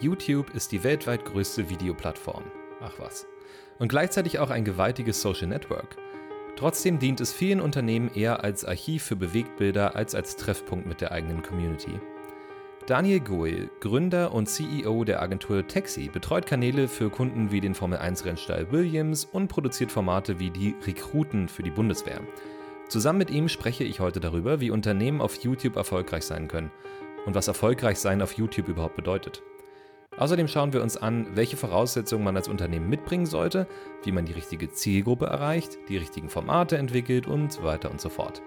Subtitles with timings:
[0.00, 2.44] YouTube ist die weltweit größte Videoplattform.
[2.80, 3.26] Ach was.
[3.78, 5.96] Und gleichzeitig auch ein gewaltiges Social Network.
[6.56, 11.12] Trotzdem dient es vielen Unternehmen eher als Archiv für Bewegtbilder als als Treffpunkt mit der
[11.12, 12.00] eigenen Community.
[12.86, 18.70] Daniel Goel, Gründer und CEO der Agentur Taxi, betreut Kanäle für Kunden wie den Formel-1-Rennstall
[18.70, 22.20] Williams und produziert Formate wie die Rekruten für die Bundeswehr.
[22.88, 26.70] Zusammen mit ihm spreche ich heute darüber, wie Unternehmen auf YouTube erfolgreich sein können
[27.24, 29.42] und was erfolgreich sein auf YouTube überhaupt bedeutet.
[30.16, 33.66] Außerdem schauen wir uns an, welche Voraussetzungen man als Unternehmen mitbringen sollte,
[34.04, 38.08] wie man die richtige Zielgruppe erreicht, die richtigen Formate entwickelt und so weiter und so
[38.08, 38.40] fort.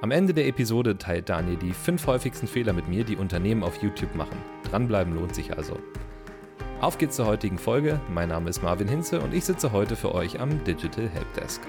[0.00, 3.82] Am Ende der Episode teilt Daniel die fünf häufigsten Fehler mit mir, die Unternehmen auf
[3.82, 4.36] YouTube machen.
[4.68, 5.78] Dranbleiben lohnt sich also.
[6.80, 8.00] Auf geht's zur heutigen Folge.
[8.12, 11.60] Mein Name ist Marvin Hinze und ich sitze heute für euch am Digital Helpdesk.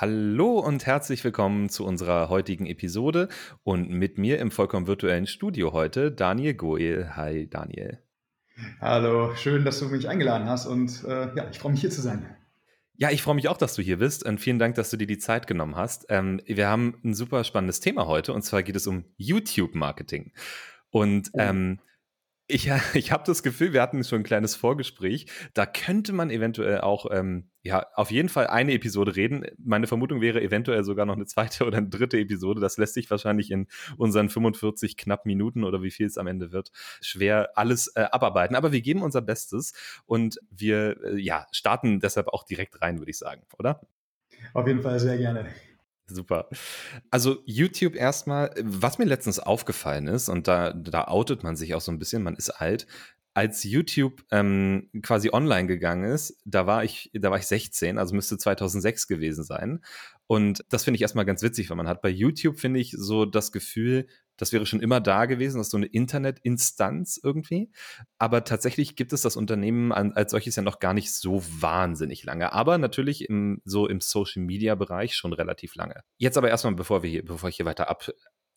[0.00, 3.28] Hallo und herzlich willkommen zu unserer heutigen Episode
[3.64, 7.10] und mit mir im vollkommen virtuellen Studio heute Daniel Goel.
[7.16, 7.98] Hi Daniel.
[8.80, 12.00] Hallo, schön, dass du mich eingeladen hast und äh, ja, ich freue mich hier zu
[12.00, 12.34] sein.
[12.96, 15.06] Ja, ich freue mich auch, dass du hier bist und vielen Dank, dass du dir
[15.06, 16.06] die Zeit genommen hast.
[16.08, 20.32] Ähm, wir haben ein super spannendes Thema heute und zwar geht es um YouTube-Marketing.
[20.88, 21.40] Und oh.
[21.40, 21.78] ähm,
[22.50, 25.26] ich, ich habe das Gefühl, wir hatten schon ein kleines Vorgespräch.
[25.54, 29.44] Da könnte man eventuell auch, ähm, ja, auf jeden Fall eine Episode reden.
[29.58, 32.60] Meine Vermutung wäre eventuell sogar noch eine zweite oder eine dritte Episode.
[32.60, 36.52] Das lässt sich wahrscheinlich in unseren 45 knapp Minuten oder wie viel es am Ende
[36.52, 38.56] wird, schwer alles äh, abarbeiten.
[38.56, 39.72] Aber wir geben unser Bestes
[40.06, 43.80] und wir, äh, ja, starten deshalb auch direkt rein, würde ich sagen, oder?
[44.54, 45.46] Auf jeden Fall sehr gerne.
[46.10, 46.48] Super.
[47.10, 51.80] Also YouTube erstmal, was mir letztens aufgefallen ist, und da, da outet man sich auch
[51.80, 52.86] so ein bisschen, man ist alt,
[53.32, 58.14] als YouTube ähm, quasi online gegangen ist, da war ich, da war ich 16, also
[58.14, 59.84] müsste 2006 gewesen sein.
[60.30, 63.24] Und das finde ich erstmal ganz witzig, weil man hat bei YouTube, finde ich, so
[63.24, 67.72] das Gefühl, das wäre schon immer da gewesen, das ist so eine Internetinstanz irgendwie.
[68.16, 72.52] Aber tatsächlich gibt es das Unternehmen als solches ja noch gar nicht so wahnsinnig lange.
[72.52, 76.00] Aber natürlich im, so im Social Media Bereich schon relativ lange.
[76.16, 78.08] Jetzt aber erstmal, bevor wir hier, bevor ich hier weiter ab,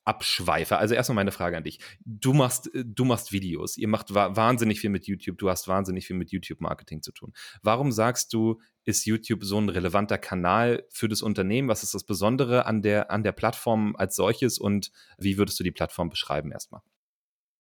[0.06, 0.78] abschweife.
[0.78, 1.80] Also erstmal meine Frage an dich.
[2.06, 3.78] Du machst, du machst Videos.
[3.78, 5.38] Ihr macht wahnsinnig viel mit YouTube.
[5.38, 7.34] Du hast wahnsinnig viel mit YouTube-Marketing zu tun.
[7.62, 11.70] Warum sagst du, ist YouTube so ein relevanter Kanal für das Unternehmen?
[11.70, 15.64] Was ist das Besondere an der, an der Plattform als solches und wie würdest du
[15.64, 16.82] die Plattform beschreiben erstmal?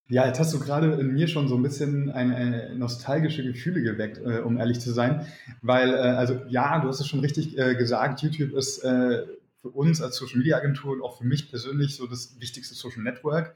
[0.09, 4.17] Ja, jetzt hast du gerade in mir schon so ein bisschen eine nostalgische Gefühle geweckt,
[4.17, 5.25] äh, um ehrlich zu sein.
[5.61, 9.23] Weil, äh, also ja, du hast es schon richtig äh, gesagt, YouTube ist äh,
[9.63, 13.01] für uns als Social Media Agentur und auch für mich persönlich so das wichtigste Social
[13.01, 13.55] Network.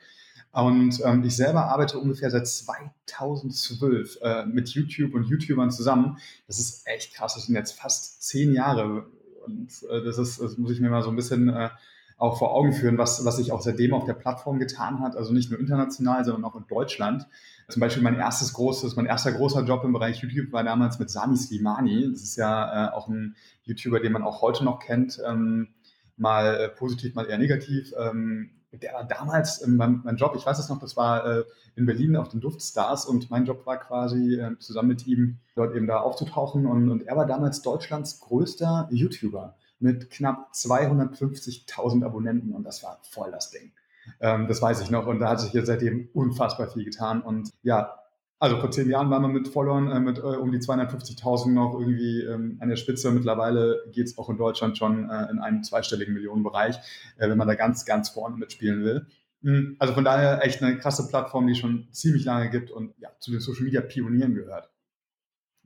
[0.54, 6.18] Und ähm, ich selber arbeite ungefähr seit 2012 äh, mit YouTube und YouTubern zusammen.
[6.48, 7.36] Das ist echt krass.
[7.36, 9.06] Das sind jetzt fast zehn Jahre.
[9.46, 11.70] Und äh, das ist, das muss ich mir mal so ein bisschen äh,
[12.16, 15.18] auch vor Augen führen, was, was sich auch seitdem auf der Plattform getan hat.
[15.18, 17.28] Also nicht nur international, sondern auch in Deutschland.
[17.68, 21.10] Zum Beispiel mein erstes großes, mein erster großer Job im Bereich YouTube war damals mit
[21.10, 22.10] Sami Slimani.
[22.10, 25.20] Das ist ja äh, auch ein YouTuber, den man auch heute noch kennt.
[25.28, 25.68] Ähm,
[26.18, 27.94] mal äh, positiv, mal eher negativ.
[27.98, 31.44] Ähm, der war damals, äh, mein, mein, Job, ich weiß es noch, das war äh,
[31.76, 35.76] in Berlin auf den Duftstars und mein Job war quasi äh, zusammen mit ihm dort
[35.76, 42.54] eben da aufzutauchen und, und er war damals Deutschlands größter YouTuber mit knapp 250.000 Abonnenten
[42.54, 43.72] und das war voll das Ding.
[44.20, 47.52] Ähm, das weiß ich noch und da hat sich jetzt seitdem unfassbar viel getan und
[47.62, 48.00] ja,
[48.40, 51.80] also vor zehn Jahren waren wir mit Followern äh, mit äh, um die 250.000 noch
[51.80, 53.12] irgendwie ähm, an der Spitze.
[53.12, 56.78] Mittlerweile geht es auch in Deutschland schon äh, in einen zweistelligen Millionenbereich,
[57.18, 59.08] äh, wenn man da ganz, ganz vorne mitspielen will.
[59.42, 59.76] Mhm.
[59.80, 63.32] Also von daher echt eine krasse Plattform, die schon ziemlich lange gibt und ja, zu
[63.32, 64.70] den Social Media Pionieren gehört.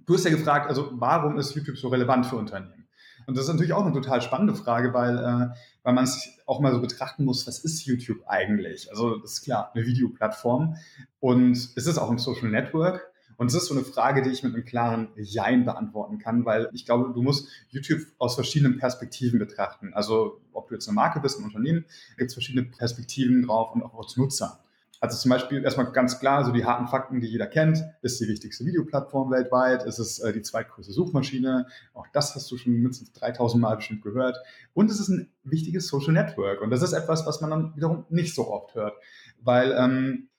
[0.05, 2.87] Du hast ja gefragt, also warum ist YouTube so relevant für Unternehmen?
[3.27, 6.59] Und das ist natürlich auch eine total spannende Frage, weil, äh, weil man es auch
[6.59, 8.89] mal so betrachten muss, was ist YouTube eigentlich?
[8.91, 10.75] Also das ist klar, eine Videoplattform
[11.21, 13.07] und es ist auch ein Social Network.
[13.37, 16.69] Und es ist so eine Frage, die ich mit einem klaren Jein beantworten kann, weil
[16.73, 19.95] ich glaube, du musst YouTube aus verschiedenen Perspektiven betrachten.
[19.95, 21.85] Also ob du jetzt eine Marke bist, ein Unternehmen,
[22.17, 24.63] gibt es verschiedene Perspektiven drauf und auch als Nutzer.
[25.01, 28.27] Also zum Beispiel erstmal ganz klar, so die harten Fakten, die jeder kennt, ist die
[28.27, 31.65] wichtigste Videoplattform weltweit, ist es äh, die zweitgrößte Suchmaschine,
[31.95, 34.37] auch das hast du schon mindestens 3000 Mal bestimmt gehört.
[34.75, 38.05] Und es ist ein wichtiges Social Network und das ist etwas, was man dann wiederum
[38.09, 38.93] nicht so oft hört,
[39.41, 40.29] weil ähm,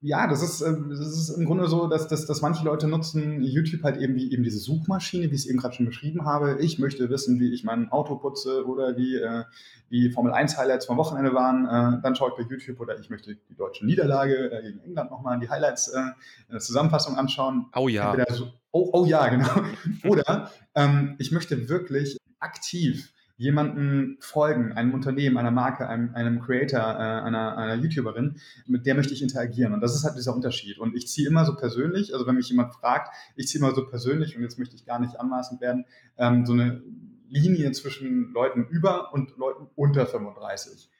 [0.00, 3.42] ja, das ist, ähm, das ist im Grunde so, dass, dass, dass manche Leute nutzen
[3.42, 6.58] YouTube halt eben wie eben diese Suchmaschine, wie ich es eben gerade schon beschrieben habe.
[6.60, 9.42] Ich möchte wissen, wie ich mein Auto putze oder wie äh,
[9.90, 11.66] die Formel 1 Highlights vom Wochenende waren.
[11.66, 15.10] Äh, dann schaue ich bei YouTube oder ich möchte die deutsche Niederlage äh, gegen England
[15.10, 16.00] nochmal die Highlights äh,
[16.48, 17.66] in Zusammenfassung anschauen.
[17.74, 18.14] Oh ja.
[18.32, 19.50] So, oh, oh ja, genau.
[20.04, 26.80] oder ähm, ich möchte wirklich aktiv jemanden folgen, einem Unternehmen, einer Marke, einem, einem Creator,
[26.80, 28.36] äh, einer, einer YouTuberin,
[28.66, 29.72] mit der möchte ich interagieren.
[29.72, 30.78] Und das ist halt dieser Unterschied.
[30.78, 33.86] Und ich ziehe immer so persönlich, also wenn mich jemand fragt, ich ziehe immer so
[33.86, 35.84] persönlich, und jetzt möchte ich gar nicht anmaßend werden,
[36.18, 36.82] ähm, so eine
[37.28, 40.90] Linie zwischen Leuten über und Leuten unter 35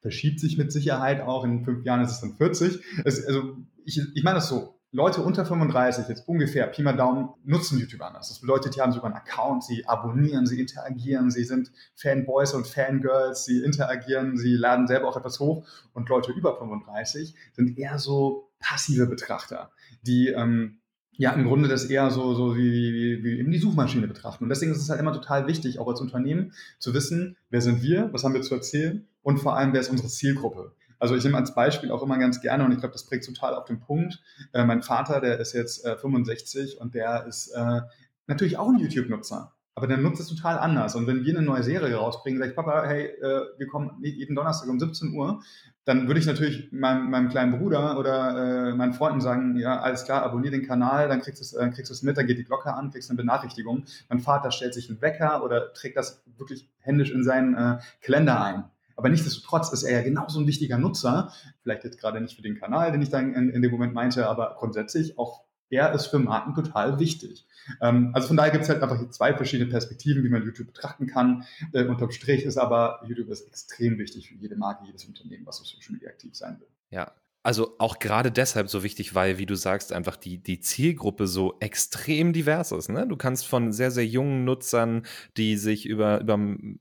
[0.00, 1.44] verschiebt sich mit Sicherheit auch.
[1.44, 2.80] In fünf Jahren ist es dann 40.
[3.04, 4.75] Es, also ich, ich meine das so.
[4.96, 8.30] Leute unter 35, jetzt ungefähr, Pi mal Daumen, nutzen YouTube anders.
[8.30, 12.66] Das bedeutet, die haben sogar einen Account, sie abonnieren, sie interagieren, sie sind Fanboys und
[12.66, 15.66] Fangirls, sie interagieren, sie laden selber auch etwas hoch.
[15.92, 19.70] Und Leute über 35 sind eher so passive Betrachter,
[20.00, 20.78] die ähm,
[21.12, 24.44] ja im Grunde das eher so, so wie, wie, wie eben die Suchmaschine betrachten.
[24.44, 27.82] Und deswegen ist es halt immer total wichtig, auch als Unternehmen, zu wissen, wer sind
[27.82, 30.72] wir, was haben wir zu erzählen und vor allem, wer ist unsere Zielgruppe.
[30.98, 33.54] Also ich nehme als Beispiel auch immer ganz gerne und ich glaube, das prägt total
[33.54, 34.22] auf den Punkt.
[34.52, 37.80] Äh, mein Vater, der ist jetzt äh, 65 und der ist äh,
[38.26, 39.52] natürlich auch ein YouTube-Nutzer.
[39.76, 40.94] Aber der nutzt es total anders.
[40.94, 44.34] Und wenn wir eine neue Serie rausbringen, sage ich, Papa, hey, äh, wir kommen jeden
[44.34, 45.42] Donnerstag um 17 Uhr,
[45.84, 50.04] dann würde ich natürlich meinem, meinem kleinen Bruder oder äh, meinen Freunden sagen, ja, alles
[50.04, 52.72] klar, abonnier den Kanal, dann kriegst du es äh, kriegst mit, dann geht die Glocke
[52.72, 53.84] an, kriegst eine Benachrichtigung.
[54.08, 58.64] Mein Vater stellt sich einen Wecker oder trägt das wirklich händisch in seinen Kalender ein.
[58.96, 61.32] Aber nichtsdestotrotz ist er ja genauso ein wichtiger Nutzer.
[61.62, 64.26] Vielleicht jetzt gerade nicht für den Kanal, den ich dann in, in dem Moment meinte,
[64.26, 67.46] aber grundsätzlich auch er ist für Marken total wichtig.
[67.80, 71.06] Ähm, also von daher gibt es halt einfach zwei verschiedene Perspektiven, wie man YouTube betrachten
[71.06, 71.44] kann.
[71.72, 75.60] Äh, unterm Strich ist aber, YouTube ist extrem wichtig für jede Marke, jedes Unternehmen, was
[75.60, 76.68] auf Social Media aktiv sein will.
[76.90, 77.12] Ja,
[77.46, 81.54] also auch gerade deshalb so wichtig, weil, wie du sagst, einfach die, die Zielgruppe so
[81.60, 82.88] extrem divers ist.
[82.88, 83.06] Ne?
[83.06, 85.06] Du kannst von sehr, sehr jungen Nutzern,
[85.36, 86.36] die sich über, über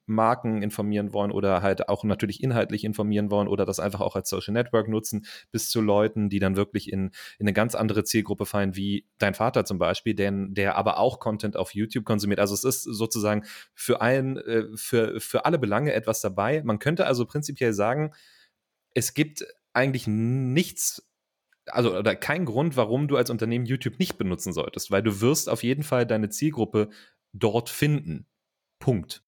[0.07, 4.27] Marken informieren wollen oder halt auch natürlich inhaltlich informieren wollen oder das einfach auch als
[4.27, 8.47] Social Network nutzen, bis zu Leuten, die dann wirklich in, in eine ganz andere Zielgruppe
[8.47, 12.39] fallen, wie dein Vater zum Beispiel, denn der aber auch Content auf YouTube konsumiert.
[12.39, 13.44] Also es ist sozusagen
[13.75, 16.63] für allen, äh, für, für alle Belange etwas dabei.
[16.65, 18.15] Man könnte also prinzipiell sagen,
[18.95, 19.45] es gibt
[19.75, 21.07] eigentlich nichts,
[21.68, 25.50] also oder kein Grund, warum du als Unternehmen YouTube nicht benutzen solltest, weil du wirst
[25.50, 26.89] auf jeden Fall deine Zielgruppe
[27.33, 28.27] dort finden.
[28.80, 29.24] Punkt.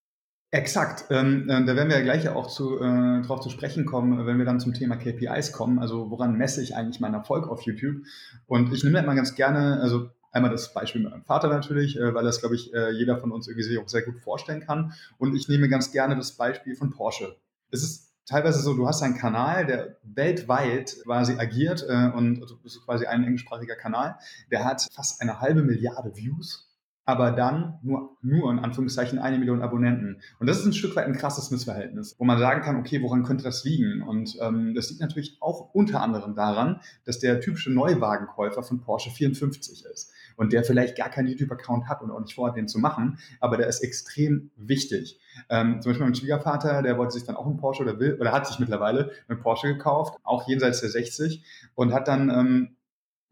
[0.50, 1.06] Exakt.
[1.10, 4.38] Ähm, äh, da werden wir ja gleich auch zu, äh, drauf zu sprechen kommen, wenn
[4.38, 5.78] wir dann zum Thema KPIs kommen.
[5.80, 7.98] Also woran messe ich eigentlich meinen Erfolg auf YouTube?
[8.46, 12.14] Und ich nehme immer ganz gerne, also einmal das Beispiel mit meinem Vater natürlich, äh,
[12.14, 14.94] weil das, glaube ich, äh, jeder von uns irgendwie sich auch sehr gut vorstellen kann.
[15.18, 17.36] Und ich nehme ganz gerne das Beispiel von Porsche.
[17.70, 22.56] Es ist teilweise so, du hast einen Kanal, der weltweit quasi agiert äh, und also
[22.64, 24.18] das ist quasi ein englischsprachiger Kanal,
[24.52, 26.67] der hat fast eine halbe Milliarde Views
[27.08, 30.22] aber dann nur, nur in Anführungszeichen eine Million Abonnenten.
[30.40, 33.24] Und das ist ein Stück weit ein krasses Missverhältnis, wo man sagen kann, okay, woran
[33.24, 34.02] könnte das liegen?
[34.02, 39.10] Und ähm, das liegt natürlich auch unter anderem daran, dass der typische Neuwagenkäufer von Porsche
[39.10, 42.78] 54 ist und der vielleicht gar keinen YouTube-Account hat und auch nicht vorhat, den zu
[42.78, 45.18] machen, aber der ist extrem wichtig.
[45.50, 48.34] Ähm, zum Beispiel mein Schwiegervater, der wollte sich dann auch einen Porsche oder will, oder
[48.34, 51.46] hat sich mittlerweile einen Porsche gekauft, auch jenseits der 60
[51.76, 52.77] und hat dann ähm,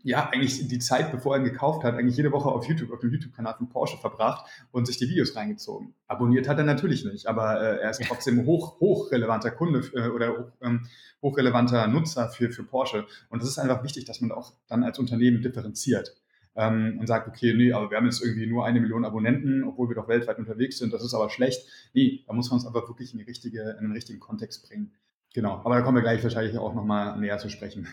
[0.06, 3.00] ja, eigentlich die Zeit, bevor er ihn gekauft hat, eigentlich jede Woche auf YouTube, auf
[3.00, 5.96] dem YouTube-Kanal von Porsche verbracht und sich die Videos reingezogen.
[6.06, 10.38] Abonniert hat er natürlich nicht, aber äh, er ist trotzdem hoch, hochrelevanter Kunde äh, oder
[10.38, 10.86] hoch, ähm,
[11.24, 13.08] hochrelevanter Nutzer für, für Porsche.
[13.30, 16.16] Und es ist einfach wichtig, dass man auch dann als Unternehmen differenziert
[16.56, 19.90] ähm, und sagt, okay, nee, aber wir haben jetzt irgendwie nur eine Million Abonnenten, obwohl
[19.90, 21.68] wir doch weltweit unterwegs sind, das ist aber schlecht.
[21.94, 24.94] Nee, da muss man uns einfach wirklich in, die richtige, in den richtigen Kontext bringen.
[25.34, 27.88] Genau, aber da kommen wir gleich wahrscheinlich auch nochmal näher zu sprechen.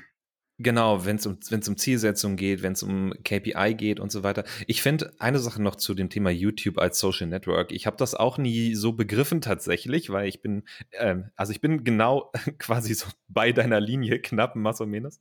[0.63, 4.23] Genau, wenn es um, wenn's um Zielsetzung geht, wenn es um KPI geht und so
[4.23, 4.45] weiter.
[4.69, 7.73] Ich finde eine Sache noch zu dem Thema YouTube als Social Network.
[7.73, 11.83] Ich habe das auch nie so begriffen tatsächlich, weil ich bin, ähm, also ich bin
[11.83, 15.21] genau quasi so bei deiner Linie, knapp, más o menos.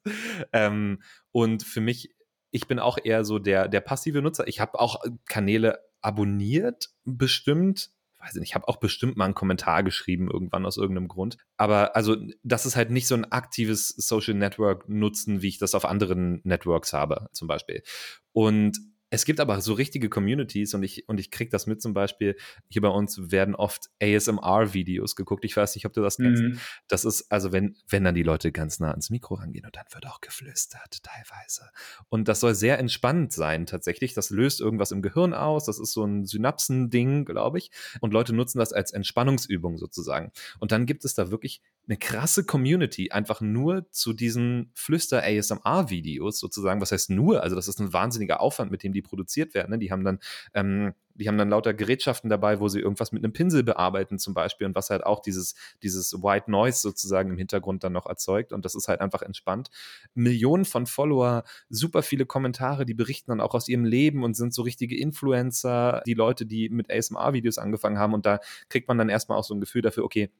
[0.54, 2.14] Ähm, und für mich,
[2.52, 4.48] ich bin auch eher so der, der passive Nutzer.
[4.48, 7.90] Ich habe auch Kanäle abonniert, bestimmt,
[8.22, 11.38] weiß nicht, ich habe auch bestimmt mal einen Kommentar geschrieben irgendwann aus irgendeinem Grund.
[11.58, 15.76] Aber also, das ist halt nicht so ein aktives Social Network nutzen, wie ich das
[15.76, 17.84] auf anderen Networks habe, zum Beispiel.
[18.32, 18.78] Und
[19.12, 22.38] Es gibt aber so richtige Communities und ich, und ich kriege das mit zum Beispiel,
[22.70, 25.44] hier bei uns werden oft ASMR-Videos geguckt.
[25.44, 26.42] Ich weiß nicht, ob du das kennst.
[26.42, 26.60] Mhm.
[26.88, 29.84] Das ist, also wenn, wenn dann die Leute ganz nah ans Mikro rangehen und dann
[29.92, 31.70] wird auch geflüstert teilweise.
[32.08, 34.14] Und das soll sehr entspannend sein tatsächlich.
[34.14, 35.66] Das löst irgendwas im Gehirn aus.
[35.66, 37.70] Das ist so ein Synapsending, glaube ich.
[38.00, 40.32] Und Leute nutzen das als Entspannungsübung sozusagen.
[40.60, 46.80] Und dann gibt es da wirklich eine krasse Community, einfach nur zu diesen Flüster-ASMR-Videos sozusagen.
[46.80, 47.44] Was heißt nur?
[47.44, 49.72] Also das ist ein wahnsinniger Aufwand, mit dem die produziert werden.
[49.72, 49.80] Ne?
[49.80, 50.20] Die haben dann
[50.54, 54.34] ähm, die haben dann lauter Gerätschaften dabei, wo sie irgendwas mit einem Pinsel bearbeiten zum
[54.34, 58.54] Beispiel und was halt auch dieses, dieses White Noise sozusagen im Hintergrund dann noch erzeugt
[58.54, 59.70] und das ist halt einfach entspannt.
[60.14, 64.54] Millionen von Follower, super viele Kommentare, die berichten dann auch aus ihrem Leben und sind
[64.54, 68.40] so richtige Influencer, die Leute, die mit ASMR-Videos angefangen haben und da
[68.70, 70.32] kriegt man dann erstmal auch so ein Gefühl dafür, okay,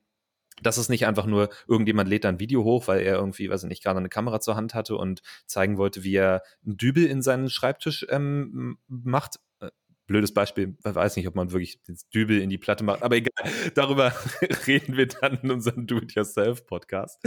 [0.62, 3.64] das ist nicht einfach nur, irgendjemand lädt da ein Video hoch, weil er irgendwie, weiß
[3.64, 7.06] ich nicht, gerade eine Kamera zur Hand hatte und zeigen wollte, wie er einen Dübel
[7.06, 9.40] in seinen Schreibtisch ähm, macht.
[9.60, 9.70] Äh,
[10.06, 11.80] blödes Beispiel, ich weiß nicht, ob man wirklich
[12.14, 13.32] Dübel in die Platte macht, aber egal,
[13.76, 14.14] darüber
[14.68, 17.20] reden wir dann in unserem Do-it-yourself-Podcast.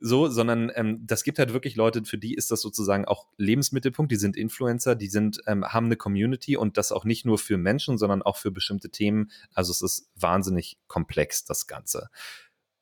[0.00, 4.10] So, sondern ähm, das gibt halt wirklich Leute, für die ist das sozusagen auch Lebensmittelpunkt,
[4.10, 7.56] die sind Influencer, die sind, ähm, haben eine Community und das auch nicht nur für
[7.56, 9.30] Menschen, sondern auch für bestimmte Themen.
[9.54, 12.08] Also es ist wahnsinnig komplex, das Ganze.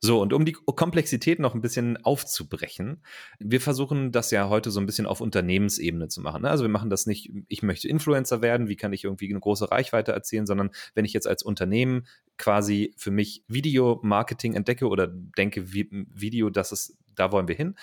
[0.00, 3.02] So, und um die Komplexität noch ein bisschen aufzubrechen,
[3.40, 6.42] wir versuchen das ja heute so ein bisschen auf Unternehmensebene zu machen.
[6.42, 6.50] Ne?
[6.50, 9.72] Also wir machen das nicht, ich möchte Influencer werden, wie kann ich irgendwie eine große
[9.72, 15.72] Reichweite erzielen, sondern wenn ich jetzt als Unternehmen quasi für mich Video-Marketing entdecke oder denke,
[15.72, 17.74] Video, das ist, da wollen wir hin.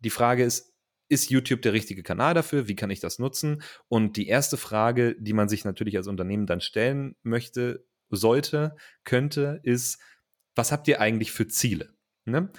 [0.00, 0.74] Die Frage ist,
[1.08, 2.68] ist YouTube der richtige Kanal dafür?
[2.68, 3.62] Wie kann ich das nutzen?
[3.88, 9.60] Und die erste Frage, die man sich natürlich als Unternehmen dann stellen möchte, sollte, könnte,
[9.62, 9.98] ist,
[10.54, 11.94] was habt ihr eigentlich für Ziele?
[12.24, 12.50] Ne?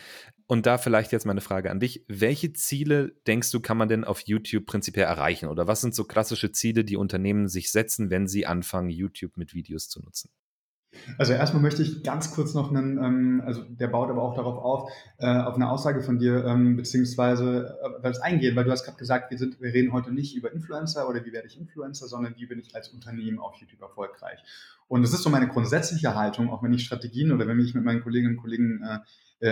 [0.46, 2.04] Und da vielleicht jetzt meine Frage an dich.
[2.08, 5.48] Welche Ziele denkst du, kann man denn auf YouTube prinzipiell erreichen?
[5.48, 9.54] Oder was sind so klassische Ziele, die Unternehmen sich setzen, wenn sie anfangen, YouTube mit
[9.54, 10.30] Videos zu nutzen?
[11.18, 14.58] Also erstmal möchte ich ganz kurz noch einen, ähm, also der baut aber auch darauf
[14.58, 18.86] auf, äh, auf eine Aussage von dir, ähm, beziehungsweise äh, das eingehen, weil du hast
[18.86, 22.08] gerade gesagt, wir, sind, wir reden heute nicht über Influencer oder wie werde ich Influencer,
[22.08, 24.40] sondern wie bin ich als Unternehmen auf YouTube erfolgreich.
[24.88, 27.84] Und das ist so meine grundsätzliche Haltung, auch wenn ich Strategien oder wenn ich mit
[27.84, 29.00] meinen Kolleginnen und Kollegen äh,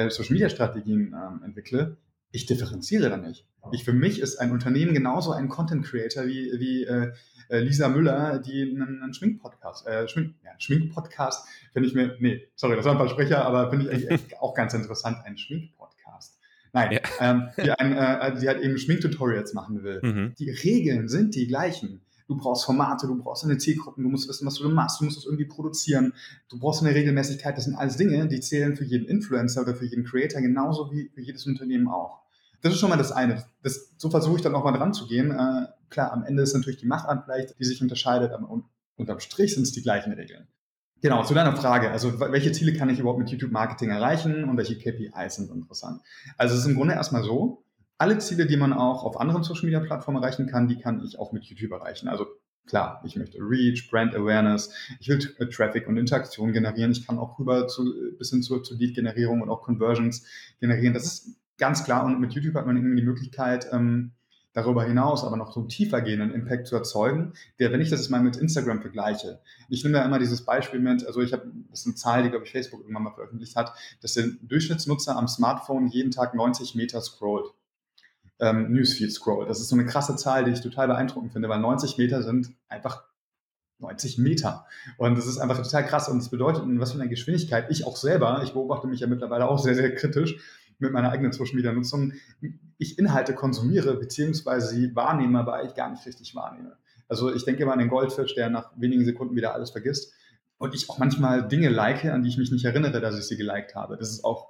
[0.05, 1.97] äh, Social Media Strategien äh, entwickle,
[2.31, 3.45] ich differenziere da nicht.
[3.71, 7.11] Ich, für mich ist ein Unternehmen genauso ein Content Creator wie, wie äh,
[7.49, 12.47] äh, Lisa Müller, die einen, einen Schminkpodcast, äh, Schmink, ja, Schminkpodcast, finde ich mir, nee,
[12.55, 16.39] sorry, das war ein Versprecher, aber finde ich eigentlich auch ganz interessant, ein Schminkpodcast.
[16.73, 16.99] Nein, ja.
[17.19, 19.99] ähm, die, ein, äh, die halt eben Schminktutorials machen will.
[20.01, 20.33] Mhm.
[20.39, 22.01] Die Regeln sind die gleichen.
[22.27, 25.17] Du brauchst Formate, du brauchst eine Zielgruppen, du musst wissen, was du machst, du musst
[25.17, 26.13] das irgendwie produzieren,
[26.47, 27.57] du brauchst eine Regelmäßigkeit.
[27.57, 31.09] Das sind alles Dinge, die zählen für jeden Influencer oder für jeden Creator genauso wie
[31.13, 32.20] für jedes Unternehmen auch.
[32.61, 33.43] Das ist schon mal das eine.
[33.63, 35.31] Das, so versuche ich dann auch mal dran zu gehen.
[35.31, 38.65] Äh, klar, am Ende ist natürlich die Machtart vielleicht, die sich unterscheidet, aber un
[38.97, 40.47] unterm Strich sind es die gleichen Regeln.
[41.01, 41.89] Genau, zu deiner Frage.
[41.89, 46.01] Also, welche Ziele kann ich überhaupt mit YouTube-Marketing erreichen und welche KPIs sind interessant?
[46.37, 47.63] Also, es ist im Grunde erstmal so,
[47.97, 51.43] alle Ziele, die man auch auf anderen Social-Media-Plattformen erreichen kann, die kann ich auch mit
[51.45, 52.07] YouTube erreichen.
[52.07, 52.27] Also,
[52.67, 56.91] klar, ich möchte Reach, Brand Awareness, ich will Traffic und Interaktion generieren.
[56.91, 60.25] Ich kann auch rüber zu, bis hin zur, zur Lead-Generierung und auch Conversions
[60.59, 60.93] generieren.
[60.93, 62.03] Das ist ganz klar.
[62.03, 64.11] Und mit YouTube hat man irgendwie die Möglichkeit, ähm,
[64.53, 68.09] darüber hinaus aber noch so tiefer gehenden Impact zu erzeugen, der, wenn ich das jetzt
[68.09, 69.39] mal mit Instagram vergleiche,
[69.69, 72.29] ich nehme da immer dieses Beispiel mit, also ich habe, das ist eine Zahl, die,
[72.29, 76.75] glaube ich, Facebook irgendwann mal veröffentlicht hat, dass der Durchschnittsnutzer am Smartphone jeden Tag 90
[76.75, 77.53] Meter scrollt.
[78.39, 79.49] Ähm, Newsfeed scrollt.
[79.49, 82.51] Das ist so eine krasse Zahl, die ich total beeindruckend finde, weil 90 Meter sind
[82.67, 83.03] einfach
[83.81, 84.65] 90 Meter.
[84.97, 86.09] Und das ist einfach total krass.
[86.09, 89.07] Und das bedeutet, in was für einer Geschwindigkeit ich auch selber, ich beobachte mich ja
[89.07, 90.37] mittlerweile auch sehr, sehr kritisch,
[90.81, 92.13] mit meiner eigenen Social Media Nutzung,
[92.77, 96.75] ich Inhalte konsumiere, beziehungsweise sie wahrnehme, aber eigentlich gar nicht richtig wahrnehme.
[97.07, 100.13] Also ich denke immer an den Goldfisch, der nach wenigen Sekunden wieder alles vergisst.
[100.57, 103.37] Und ich auch manchmal Dinge like, an die ich mich nicht erinnere, dass ich sie
[103.37, 103.97] geliked habe.
[103.97, 104.49] Das ist auch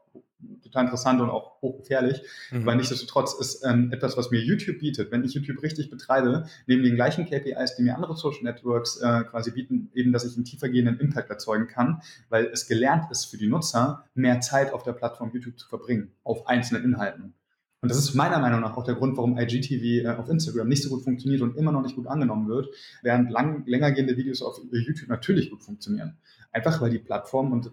[0.71, 2.21] total interessant und auch hochgefährlich.
[2.51, 2.61] Mhm.
[2.63, 6.83] Aber nichtsdestotrotz ist ähm, etwas, was mir YouTube bietet, wenn ich YouTube richtig betreibe, neben
[6.83, 10.45] den gleichen KPIs, die mir andere Social Networks äh, quasi bieten, eben, dass ich einen
[10.45, 14.93] tiefergehenden Impact erzeugen kann, weil es gelernt ist für die Nutzer, mehr Zeit auf der
[14.93, 17.33] Plattform YouTube zu verbringen, auf einzelnen Inhalten.
[17.81, 20.83] Und das ist meiner Meinung nach auch der Grund, warum IGTV äh, auf Instagram nicht
[20.83, 22.69] so gut funktioniert und immer noch nicht gut angenommen wird,
[23.01, 26.17] während lang, längergehende Videos auf YouTube natürlich gut funktionieren.
[26.51, 27.71] Einfach weil die Plattform und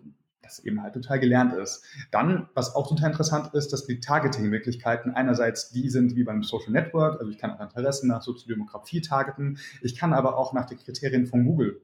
[0.48, 1.84] das eben halt total gelernt ist.
[2.10, 6.72] Dann, was auch total interessant ist, dass die Targeting-Möglichkeiten einerseits die sind wie beim Social
[6.72, 10.78] Network, also ich kann auch Interessen nach Soziodemografie targeten, ich kann aber auch nach den
[10.78, 11.80] Kriterien von Google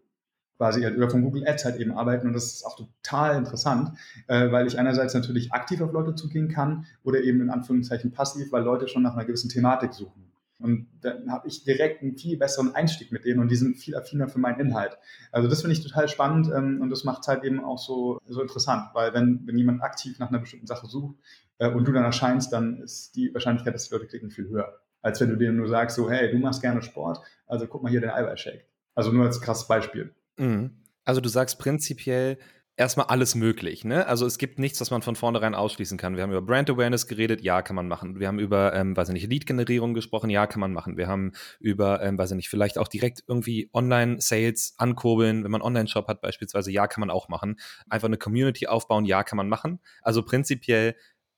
[0.56, 3.90] quasi oder von Google Ads halt eben arbeiten und das ist auch total interessant,
[4.28, 8.52] äh, weil ich einerseits natürlich aktiv auf Leute zugehen kann oder eben in Anführungszeichen passiv,
[8.52, 10.23] weil Leute schon nach einer gewissen Thematik suchen.
[10.58, 13.96] Und dann habe ich direkt einen viel besseren Einstieg mit denen und die sind viel
[13.96, 14.96] affiner für meinen Inhalt.
[15.32, 18.18] Also das finde ich total spannend ähm, und das macht es halt eben auch so,
[18.26, 21.16] so interessant, weil wenn, wenn jemand aktiv nach einer bestimmten Sache sucht
[21.58, 24.80] äh, und du dann erscheinst, dann ist die Wahrscheinlichkeit, dass die Leute klicken, viel höher.
[25.02, 27.90] Als wenn du denen nur sagst, so, hey, du machst gerne Sport, also guck mal
[27.90, 28.64] hier den Eiweißshake.
[28.94, 30.14] Also nur als krasses Beispiel.
[30.38, 30.70] Mhm.
[31.04, 32.38] Also du sagst prinzipiell,
[32.76, 33.84] erstmal alles möglich.
[33.84, 34.06] Ne?
[34.06, 36.16] Also es gibt nichts, was man von vornherein ausschließen kann.
[36.16, 38.18] Wir haben über Brand Awareness geredet, ja, kann man machen.
[38.18, 40.96] Wir haben über, ähm, weiß ich nicht, Lead-Generierung gesprochen, ja, kann man machen.
[40.96, 45.62] Wir haben über, ähm, weiß ich nicht, vielleicht auch direkt irgendwie Online-Sales ankurbeln, wenn man
[45.62, 47.60] Online-Shop hat beispielsweise, ja, kann man auch machen.
[47.88, 49.80] Einfach eine Community aufbauen, ja, kann man machen.
[50.02, 50.96] Also prinzipiell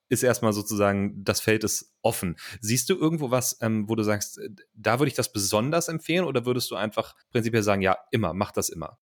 [0.09, 2.37] ist erstmal sozusagen, das Feld ist offen.
[2.61, 6.25] Siehst du irgendwo was, ähm, wo du sagst, äh, da würde ich das besonders empfehlen
[6.25, 8.97] oder würdest du einfach prinzipiell sagen, ja, immer, mach das immer?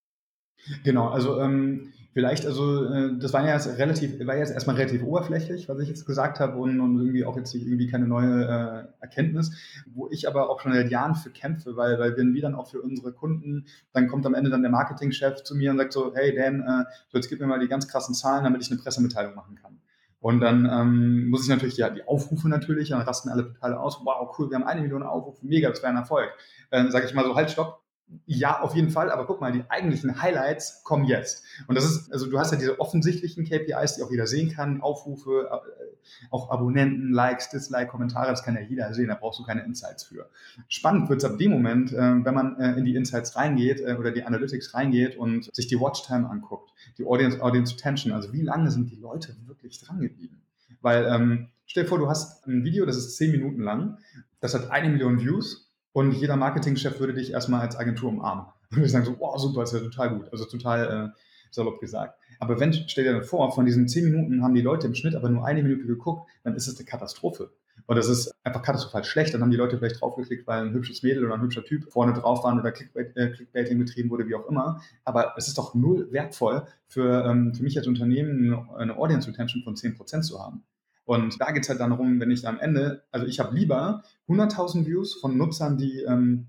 [0.84, 5.04] Genau, also ähm, vielleicht, also äh, das war ja jetzt relativ, war jetzt erstmal relativ
[5.04, 9.04] oberflächlich, was ich jetzt gesagt habe und, und irgendwie auch jetzt irgendwie keine neue äh,
[9.04, 9.52] Erkenntnis,
[9.94, 12.70] wo ich aber auch schon seit Jahren für kämpfe, weil, weil wenn wir dann auch
[12.70, 16.16] für unsere Kunden, dann kommt am Ende dann der Marketingchef zu mir und sagt so,
[16.16, 18.80] hey Dan, äh, so jetzt gib mir mal die ganz krassen Zahlen, damit ich eine
[18.80, 19.82] Pressemitteilung machen kann.
[20.22, 24.00] Und dann ähm, muss ich natürlich ja, die Aufrufe natürlich, dann rasten alle total aus.
[24.06, 26.30] Wow, cool, wir haben eine Million Aufrufe, mega, das wäre ein Erfolg.
[26.72, 27.85] Dann sage ich mal so, halt, stopp,
[28.26, 31.44] ja, auf jeden Fall, aber guck mal, die eigentlichen Highlights kommen jetzt.
[31.68, 34.82] Und das ist, also du hast ja diese offensichtlichen KPIs, die auch jeder sehen kann,
[34.82, 39.44] Aufrufe, äh, auch Abonnenten, Likes, Dislike, Kommentare, das kann ja jeder sehen, da brauchst du
[39.44, 40.30] keine Insights für.
[40.68, 44.12] Spannend wird es ab dem Moment, äh, wenn man äh, in die Insights reingeht oder
[44.12, 48.70] die Analytics reingeht und sich die Watchtime anguckt, die Audience, Audience Attention, also wie lange
[48.70, 50.42] sind die Leute wirklich dran geblieben?
[50.82, 53.98] Weil, ähm, stell dir vor, du hast ein Video, das ist zehn Minuten lang,
[54.40, 55.65] das hat eine Million Views
[55.96, 58.48] und jeder Marketingchef würde dich erstmal als Agentur umarmen.
[58.70, 60.28] Und wir sagen so, wow, super, ist ja total gut.
[60.30, 61.20] Also total äh,
[61.52, 62.20] salopp gesagt.
[62.38, 65.30] Aber wenn, stell dir vor, von diesen zehn Minuten haben die Leute im Schnitt aber
[65.30, 67.52] nur eine Minute geguckt, dann ist es eine Katastrophe.
[67.86, 69.34] Und das ist einfach katastrophal schlecht.
[69.34, 72.12] Dann haben die Leute vielleicht draufgeklickt, weil ein hübsches Mädel oder ein hübscher Typ vorne
[72.12, 74.82] drauf waren oder Clickbait, äh, Clickbaiting betrieben wurde, wie auch immer.
[75.06, 79.64] Aber es ist doch null wertvoll für, ähm, für mich als Unternehmen eine Audience Retention
[79.64, 80.66] von 10% zu haben.
[81.06, 84.04] Und da geht es halt dann darum, wenn ich am Ende, also ich habe lieber
[84.28, 86.48] 100.000 Views von Nutzern, die ähm,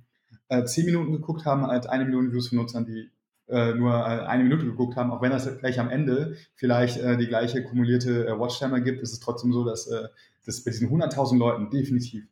[0.48, 3.10] äh, 10 Minuten geguckt haben, als eine Million Views von Nutzern, die
[3.48, 7.16] äh, nur äh, eine Minute geguckt haben, auch wenn das gleich am Ende vielleicht äh,
[7.16, 10.08] die gleiche kumulierte äh, Watchtime gibt, ist es trotzdem so, dass, äh,
[10.44, 12.24] dass bei diesen 100.000 Leuten definitiv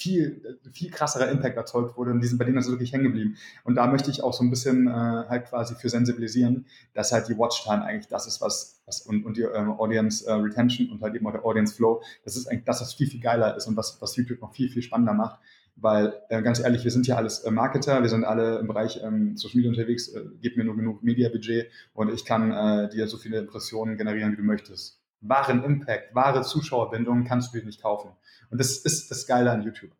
[0.00, 3.36] viel, viel krasserer Impact erzeugt wurde und die sind bei denen ist wirklich hängen geblieben.
[3.64, 6.64] Und da möchte ich auch so ein bisschen äh, halt quasi für sensibilisieren,
[6.94, 10.32] dass halt die Watchtime eigentlich das ist, was, was und, und die ähm, Audience äh,
[10.32, 13.20] Retention und halt eben auch der Audience Flow, das ist eigentlich das, was viel, viel
[13.20, 15.38] geiler ist und was, was YouTube noch viel, viel spannender macht.
[15.76, 19.00] Weil, äh, ganz ehrlich, wir sind ja alles äh, Marketer, wir sind alle im Bereich
[19.02, 23.06] ähm, Social Media unterwegs, äh, gib mir nur genug Media-Budget und ich kann äh, dir
[23.06, 27.82] so viele Impressionen generieren, wie du möchtest wahren Impact, wahre Zuschauerbindung kannst du dir nicht
[27.82, 28.10] kaufen.
[28.50, 29.92] Und das ist das Geile an YouTube.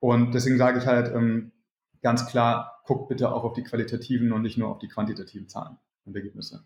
[0.00, 1.52] Und deswegen sage ich halt ähm,
[2.02, 5.76] ganz klar, guck bitte auch auf die qualitativen und nicht nur auf die quantitativen Zahlen
[6.04, 6.64] und Ergebnisse.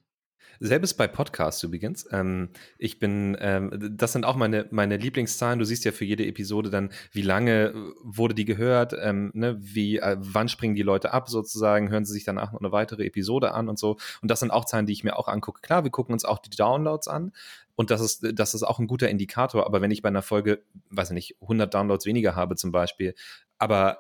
[0.61, 2.07] Selbes bei Podcasts übrigens.
[2.12, 5.59] Ähm, ich bin, ähm, das sind auch meine, meine Lieblingszahlen.
[5.59, 9.57] Du siehst ja für jede Episode dann, wie lange äh, wurde die gehört, ähm, ne,
[9.61, 13.05] wie, äh, wann springen die Leute ab sozusagen, hören sie sich danach noch eine weitere
[13.05, 13.96] Episode an und so.
[14.20, 15.61] Und das sind auch Zahlen, die ich mir auch angucke.
[15.62, 17.33] Klar, wir gucken uns auch die Downloads an.
[17.74, 19.66] Und das ist, das ist auch ein guter Indikator.
[19.66, 23.14] Aber wenn ich bei einer Folge, weiß ich nicht, 100 Downloads weniger habe zum Beispiel,
[23.59, 23.98] aber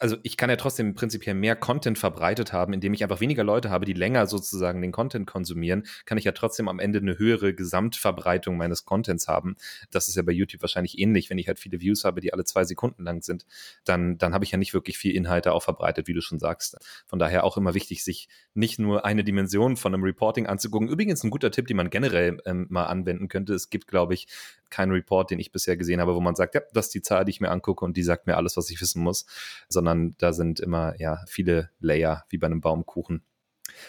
[0.00, 3.70] also ich kann ja trotzdem prinzipiell mehr Content verbreitet haben, indem ich einfach weniger Leute
[3.70, 7.54] habe, die länger sozusagen den Content konsumieren, kann ich ja trotzdem am Ende eine höhere
[7.54, 9.56] Gesamtverbreitung meines Contents haben.
[9.90, 11.30] Das ist ja bei YouTube wahrscheinlich ähnlich.
[11.30, 13.44] Wenn ich halt viele Views habe, die alle zwei Sekunden lang sind,
[13.84, 16.78] dann, dann habe ich ja nicht wirklich viel Inhalte auch verbreitet, wie du schon sagst.
[17.06, 20.88] Von daher auch immer wichtig, sich nicht nur eine Dimension von einem Reporting anzugucken.
[20.88, 23.54] Übrigens ein guter Tipp, den man generell ähm, mal anwenden könnte.
[23.54, 24.26] Es gibt, glaube ich,
[24.72, 27.24] keinen Report, den ich bisher gesehen habe, wo man sagt, ja, das ist die Zahl,
[27.24, 29.26] die ich mir angucke und die sagt mir alles, was ich wissen muss,
[29.68, 33.22] sondern da sind immer ja viele Layer wie bei einem Baumkuchen.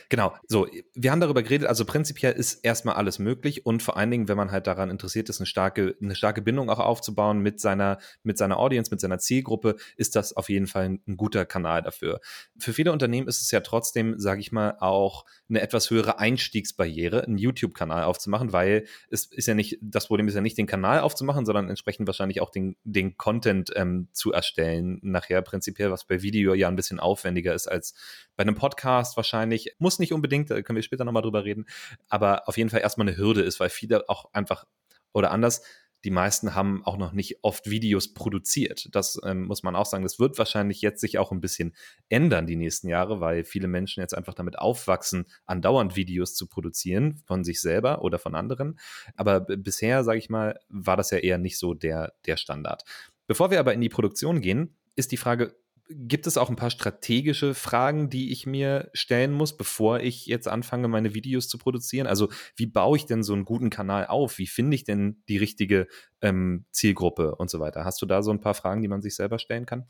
[0.09, 4.11] Genau, so, wir haben darüber geredet, also prinzipiell ist erstmal alles möglich und vor allen
[4.11, 7.59] Dingen, wenn man halt daran interessiert ist, eine starke, eine starke Bindung auch aufzubauen mit
[7.59, 11.81] seiner, mit seiner Audience, mit seiner Zielgruppe, ist das auf jeden Fall ein, guter Kanal
[11.81, 12.19] dafür.
[12.57, 17.23] Für viele Unternehmen ist es ja trotzdem, sage ich mal, auch eine etwas höhere Einstiegsbarriere,
[17.23, 20.99] einen YouTube-Kanal aufzumachen, weil es ist ja nicht, das Problem ist ja nicht, den Kanal
[20.99, 24.99] aufzumachen, sondern entsprechend wahrscheinlich auch den, den Content ähm, zu erstellen.
[25.01, 27.93] Nachher prinzipiell, was bei Video ja ein bisschen aufwendiger ist als
[28.35, 29.72] bei einem Podcast wahrscheinlich.
[29.77, 31.65] Muss nicht unbedingt, da können wir später nochmal drüber reden,
[32.09, 34.65] aber auf jeden Fall erstmal eine Hürde ist, weil viele auch einfach
[35.13, 35.61] oder anders,
[36.03, 38.89] die meisten haben auch noch nicht oft Videos produziert.
[38.91, 40.03] Das ähm, muss man auch sagen.
[40.03, 41.73] Das wird wahrscheinlich jetzt sich auch ein bisschen
[42.09, 47.21] ändern die nächsten Jahre, weil viele Menschen jetzt einfach damit aufwachsen, andauernd Videos zu produzieren
[47.25, 48.79] von sich selber oder von anderen.
[49.15, 52.83] Aber bisher, sage ich mal, war das ja eher nicht so der, der Standard.
[53.25, 55.55] Bevor wir aber in die Produktion gehen, ist die Frage,
[55.89, 60.47] gibt es auch ein paar strategische Fragen, die ich mir stellen muss, bevor ich jetzt
[60.47, 62.07] anfange, meine Videos zu produzieren?
[62.07, 64.37] Also wie baue ich denn so einen guten Kanal auf?
[64.37, 65.87] Wie finde ich denn die richtige
[66.21, 67.85] ähm, Zielgruppe und so weiter?
[67.85, 69.85] Hast du da so ein paar Fragen, die man sich selber stellen kann?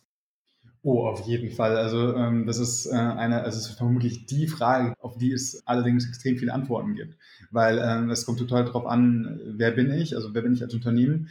[0.86, 1.78] Oh, auf jeden Fall.
[1.78, 5.66] Also ähm, das ist äh, eine, also es ist vermutlich die Frage, auf die es
[5.66, 7.18] allerdings extrem viele Antworten gibt,
[7.52, 10.74] weil ähm, es kommt total darauf an, wer bin ich, also wer bin ich als
[10.74, 11.30] Unternehmen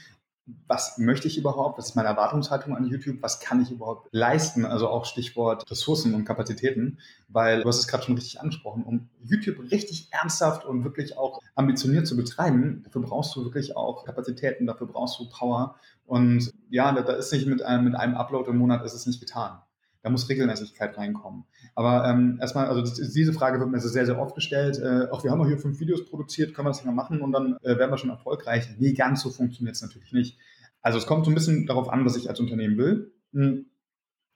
[0.66, 4.64] was möchte ich überhaupt, was ist meine Erwartungshaltung an YouTube, was kann ich überhaupt leisten,
[4.64, 9.09] also auch Stichwort Ressourcen und Kapazitäten, weil du hast es gerade schon richtig angesprochen, um
[9.22, 14.66] YouTube richtig ernsthaft und wirklich auch ambitioniert zu betreiben, dafür brauchst du wirklich auch Kapazitäten,
[14.66, 15.76] dafür brauchst du Power.
[16.07, 19.20] Und ja, da ist nicht mit einem, mit einem Upload im Monat ist es nicht
[19.20, 19.61] getan.
[20.02, 21.44] Da muss Regelmäßigkeit reinkommen.
[21.74, 24.78] Aber ähm, erstmal, also diese Frage wird mir sehr, sehr oft gestellt.
[24.78, 27.56] Äh, auch wir haben hier fünf Videos produziert, können wir das nicht machen und dann
[27.62, 28.68] äh, werden wir schon erfolgreich.
[28.78, 30.38] Nee, ganz so funktioniert es natürlich nicht.
[30.80, 33.12] Also es kommt so ein bisschen darauf an, was ich als Unternehmen will.
[33.32, 33.66] Hm.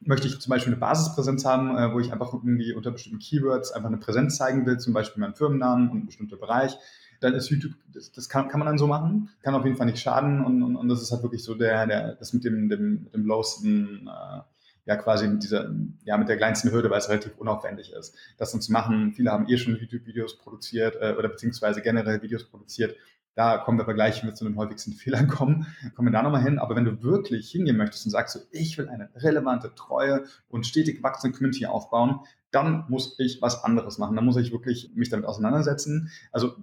[0.00, 3.72] Möchte ich zum Beispiel eine Basispräsenz haben, äh, wo ich einfach irgendwie unter bestimmten Keywords
[3.72, 6.79] einfach eine Präsenz zeigen will, zum Beispiel meinen Firmennamen und ein bestimmter Bereich,
[7.20, 9.87] dann ist YouTube, das, das kann, kann, man dann so machen, kann auf jeden Fall
[9.87, 12.68] nicht schaden und, und, und das ist halt wirklich so der, der das mit dem,
[12.68, 14.40] dem, dem lowsten äh,
[14.87, 15.70] ja quasi mit dieser,
[16.05, 19.12] ja, mit der kleinsten Hürde, weil es relativ unaufwendig ist, das dann zu machen.
[19.12, 22.96] Viele haben eh schon YouTube-Videos produziert äh, oder beziehungsweise generell Videos produziert.
[23.35, 26.22] Da kommen wir aber gleich, wenn wir zu den häufigsten Fehlern kommen, kommen wir da
[26.22, 26.59] nochmal hin.
[26.59, 30.66] Aber wenn du wirklich hingehen möchtest und sagst so, ich will eine relevante, treue und
[30.66, 32.20] stetig wachsende Community aufbauen,
[32.51, 34.16] dann muss ich was anderes machen.
[34.16, 36.11] Dann muss ich wirklich mich damit auseinandersetzen.
[36.33, 36.57] Also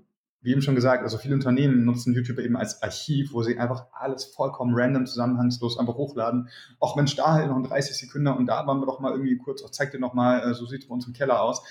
[0.43, 3.87] wie eben schon gesagt, also viele Unternehmen nutzen YouTube eben als Archiv, wo sie einfach
[3.93, 6.49] alles vollkommen random, zusammenhangslos einfach hochladen.
[6.79, 9.37] Auch Mensch, da halt noch in 30 Sekunden und da waren wir doch mal irgendwie
[9.37, 11.63] kurz, auch zeig dir noch mal, äh, so sieht es bei uns im Keller aus.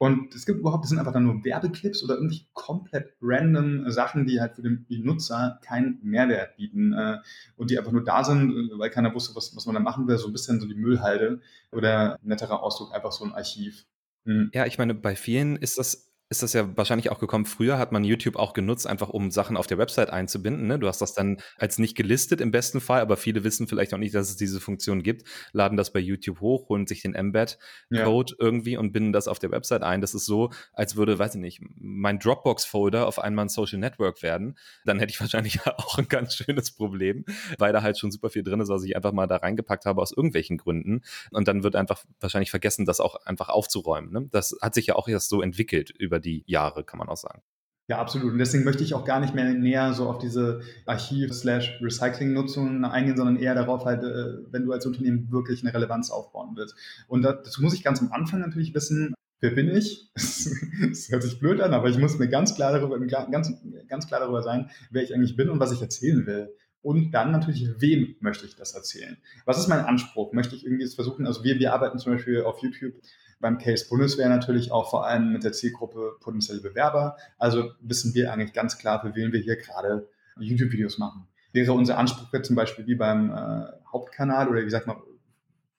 [0.00, 4.26] Und es gibt überhaupt, das sind einfach dann nur Werbeclips oder irgendwie komplett random Sachen,
[4.26, 7.16] die halt für den Nutzer keinen Mehrwert bieten äh,
[7.56, 10.06] und die einfach nur da sind, äh, weil keiner wusste, was, was man da machen
[10.06, 10.16] will.
[10.16, 11.40] So ein bisschen so die Müllhalde
[11.72, 13.86] oder netterer Ausdruck, einfach so ein Archiv.
[14.24, 14.50] Hm.
[14.54, 17.46] Ja, ich meine, bei vielen ist das ist das ja wahrscheinlich auch gekommen.
[17.46, 20.66] Früher hat man YouTube auch genutzt, einfach um Sachen auf der Website einzubinden.
[20.66, 20.78] Ne?
[20.78, 23.98] Du hast das dann als nicht gelistet im besten Fall, aber viele wissen vielleicht auch
[23.98, 28.32] nicht, dass es diese Funktion gibt, laden das bei YouTube hoch, holen sich den Embed-Code
[28.32, 28.44] ja.
[28.44, 30.02] irgendwie und binden das auf der Website ein.
[30.02, 34.22] Das ist so, als würde, weiß ich nicht, mein Dropbox-Folder auf einmal ein Social Network
[34.22, 34.58] werden.
[34.84, 37.24] Dann hätte ich wahrscheinlich auch ein ganz schönes Problem,
[37.56, 40.02] weil da halt schon super viel drin ist, was ich einfach mal da reingepackt habe
[40.02, 41.00] aus irgendwelchen Gründen.
[41.30, 44.12] Und dann wird einfach wahrscheinlich vergessen, das auch einfach aufzuräumen.
[44.12, 44.28] Ne?
[44.30, 47.16] Das hat sich ja auch erst so entwickelt über über die Jahre, kann man auch
[47.16, 47.40] sagen.
[47.88, 48.32] Ja, absolut.
[48.32, 53.36] Und deswegen möchte ich auch gar nicht mehr näher so auf diese Archiv-Recycling-Nutzung eingehen, sondern
[53.36, 56.74] eher darauf halt, äh, wenn du als Unternehmen wirklich eine Relevanz aufbauen willst.
[57.06, 60.10] Und das muss ich ganz am Anfang natürlich wissen, wer bin ich?
[60.80, 63.52] Das hört sich blöd an, aber ich muss mir ganz klar darüber, ganz,
[63.88, 66.54] ganz klar darüber sein, wer ich eigentlich bin und was ich erzählen will.
[66.82, 69.16] Und dann natürlich, wem möchte ich das erzählen?
[69.44, 70.32] Was ist mein Anspruch?
[70.32, 72.92] Möchte ich irgendwie versuchen, also wir, wir arbeiten zum Beispiel auf YouTube
[73.40, 77.16] beim Case Bundeswehr natürlich auch vor allem mit der Zielgruppe potenzielle Bewerber.
[77.38, 81.26] Also wissen wir eigentlich ganz klar, für wen wir hier gerade YouTube-Videos machen.
[81.52, 84.96] Wäre unser Anspruch jetzt zum Beispiel wie beim äh, Hauptkanal oder wie sagt man,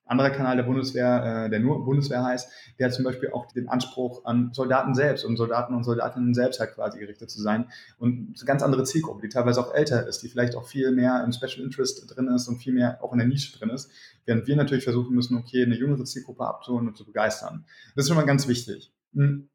[0.10, 3.70] anderer Kanal der Bundeswehr, äh, der nur Bundeswehr heißt, der hat zum Beispiel auch den
[3.70, 7.68] Anspruch an Soldaten selbst und Soldaten und Soldatinnen selbst halt quasi gerichtet zu sein.
[8.00, 11.24] Und eine ganz andere Zielgruppe, die teilweise auch älter ist, die vielleicht auch viel mehr
[11.24, 13.92] im Special Interest drin ist und viel mehr auch in der Nische drin ist.
[14.26, 17.66] Während wir natürlich versuchen müssen, okay, eine jüngere Zielgruppe abzuholen und zu begeistern.
[17.96, 18.92] Das ist schon mal ganz wichtig.
[19.14, 19.50] Hm.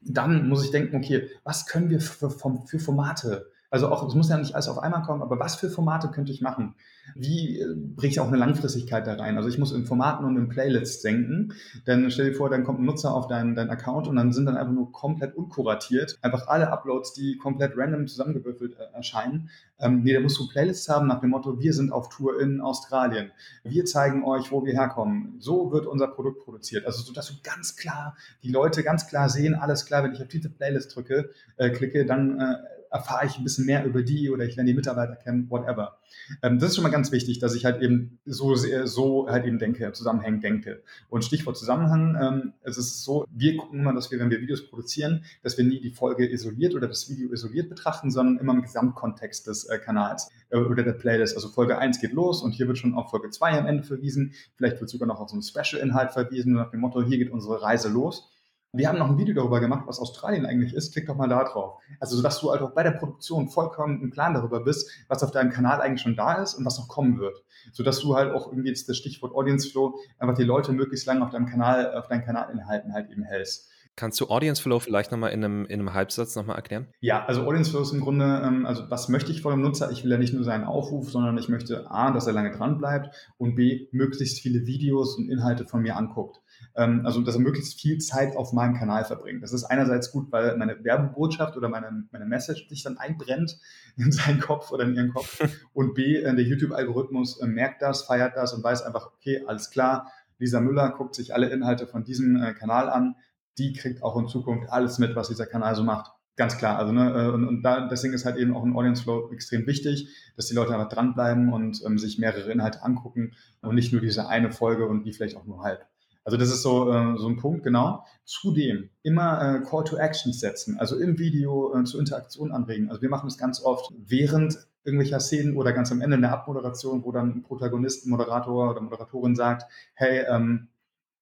[0.00, 4.30] Dann muss ich denken, okay, was können wir für, für Formate also auch, es muss
[4.30, 6.74] ja nicht alles auf einmal kommen, aber was für Formate könnte ich machen?
[7.14, 9.36] Wie äh, bringe ich auch eine Langfristigkeit da rein?
[9.36, 11.52] Also ich muss in Formaten und in Playlists denken,
[11.86, 14.46] denn stell dir vor, dann kommt ein Nutzer auf deinen, deinen Account und dann sind
[14.46, 19.50] dann einfach nur komplett unkuratiert, einfach alle Uploads, die komplett random zusammengewürfelt äh, erscheinen.
[19.78, 22.60] Ähm, nee, da musst du Playlists haben nach dem Motto, wir sind auf Tour in
[22.60, 23.30] Australien.
[23.64, 25.36] Wir zeigen euch, wo wir herkommen.
[25.40, 26.86] So wird unser Produkt produziert.
[26.86, 30.22] Also so, dass du ganz klar, die Leute ganz klar sehen, alles klar, wenn ich
[30.22, 32.54] auf diese Playlist drücke, äh, klicke, dann äh,
[32.90, 35.98] erfahre ich ein bisschen mehr über die oder ich lerne die Mitarbeiter kennen, whatever.
[36.42, 39.58] Ähm, das ist schon mal ganz wichtig, dass ich halt eben so, so halt eben
[39.58, 40.82] denke, zusammenhängend denke.
[41.08, 44.68] Und Stichwort Zusammenhang, ähm, es ist so, wir gucken immer, dass wir, wenn wir Videos
[44.68, 48.62] produzieren, dass wir nie die Folge isoliert oder das Video isoliert betrachten, sondern immer im
[48.62, 51.36] Gesamtkontext des äh, Kanals äh, oder der Playlist.
[51.36, 54.32] Also Folge 1 geht los und hier wird schon auf Folge 2 am Ende verwiesen.
[54.56, 57.62] Vielleicht wird sogar noch auf so einen Special-Inhalt verwiesen, nach dem Motto, hier geht unsere
[57.62, 58.30] Reise los.
[58.78, 60.92] Wir haben noch ein Video darüber gemacht, was Australien eigentlich ist.
[60.92, 61.80] Klick doch mal da drauf.
[61.98, 65.32] Also, sodass du halt auch bei der Produktion vollkommen im Plan darüber bist, was auf
[65.32, 67.42] deinem Kanal eigentlich schon da ist und was noch kommen wird.
[67.72, 71.24] Sodass du halt auch irgendwie jetzt das Stichwort Audience Flow einfach die Leute möglichst lange
[71.24, 73.68] auf deinem Kanal, auf deinen Kanalinhalten halt eben hältst.
[73.96, 76.86] Kannst du Audience Flow vielleicht nochmal in einem, in einem Halbsatz nochmal erklären?
[77.00, 79.90] Ja, also Audience Flow ist im Grunde, ähm, also was möchte ich von dem Nutzer?
[79.90, 82.78] Ich will ja nicht nur seinen Aufruf, sondern ich möchte A, dass er lange dran
[82.78, 86.40] bleibt und B, möglichst viele Videos und Inhalte von mir anguckt.
[86.74, 89.42] Ähm, also, dass er möglichst viel Zeit auf meinem Kanal verbringt.
[89.42, 93.58] Das ist einerseits gut, weil meine Werbebotschaft oder meine, meine Message sich dann einbrennt
[93.96, 95.40] in seinen Kopf oder in ihren Kopf.
[95.72, 99.70] Und B, äh, der YouTube-Algorithmus äh, merkt das, feiert das und weiß einfach, okay, alles
[99.70, 103.16] klar, Lisa Müller guckt sich alle Inhalte von diesem äh, Kanal an
[103.58, 106.12] die kriegt auch in Zukunft alles mit, was dieser Kanal so macht.
[106.36, 106.78] Ganz klar.
[106.78, 109.66] Also, ne, äh, und, und da, deswegen ist halt eben auch ein Audience Flow extrem
[109.66, 114.00] wichtig, dass die Leute einfach dranbleiben und ähm, sich mehrere Inhalte angucken und nicht nur
[114.00, 115.84] diese eine Folge und die vielleicht auch nur halb.
[116.28, 118.04] Also das ist so, äh, so ein Punkt, genau.
[118.26, 122.90] Zudem immer äh, Call to Actions setzen, also im Video äh, zur Interaktion anregen.
[122.90, 126.34] Also wir machen das ganz oft während irgendwelcher Szenen oder ganz am Ende in der
[126.34, 130.68] Abmoderation, wo dann ein Protagonist, Moderator oder Moderatorin sagt, hey, ähm,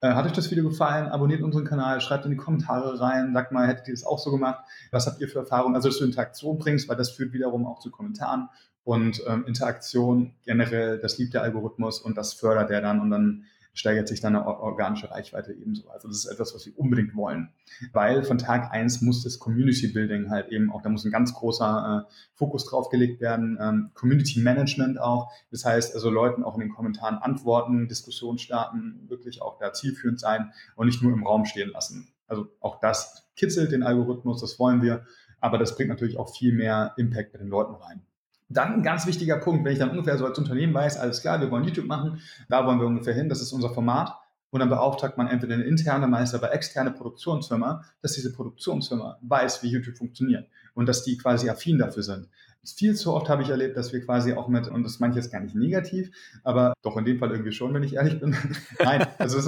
[0.01, 1.07] äh, hat euch das Video gefallen?
[1.07, 4.33] Abonniert unseren Kanal, schreibt in die Kommentare rein, sagt mal, hättet ihr das auch so
[4.33, 4.59] gemacht?
[4.91, 5.77] Was habt ihr für Erfahrungen?
[5.77, 8.49] Also, dass du Interaktion bringst, weil das führt wiederum auch zu Kommentaren
[8.83, 13.45] und ähm, Interaktion generell, das liebt der Algorithmus und das fördert er dann und dann
[13.77, 15.89] steigert sich dann eine organische Reichweite ebenso.
[15.91, 17.51] Also das ist etwas, was wir unbedingt wollen.
[17.93, 21.35] Weil von Tag eins muss das Community Building halt eben auch, da muss ein ganz
[21.35, 25.31] großer äh, Fokus drauf gelegt werden, ähm, Community Management auch.
[25.51, 30.19] Das heißt also Leuten auch in den Kommentaren antworten, Diskussionen starten, wirklich auch da zielführend
[30.19, 32.09] sein und nicht nur im Raum stehen lassen.
[32.29, 35.05] Also auch das kitzelt den Algorithmus, das wollen wir,
[35.41, 38.03] aber das bringt natürlich auch viel mehr Impact bei den Leuten rein.
[38.49, 41.41] Dann ein ganz wichtiger Punkt, wenn ich dann ungefähr so als Unternehmen weiß, alles klar,
[41.41, 44.17] wir wollen YouTube machen, da wollen wir ungefähr hin, das ist unser Format.
[44.51, 49.63] Und dann beauftragt man entweder eine interne, meist aber externe Produktionsfirma, dass diese Produktionsfirma weiß,
[49.63, 52.29] wie YouTube funktioniert und dass die quasi affin dafür sind
[52.73, 55.31] viel zu oft habe ich erlebt, dass wir quasi auch mit, und das ich jetzt
[55.31, 56.11] gar nicht negativ,
[56.43, 58.37] aber doch in dem Fall irgendwie schon, wenn ich ehrlich bin.
[58.83, 59.39] Nein, also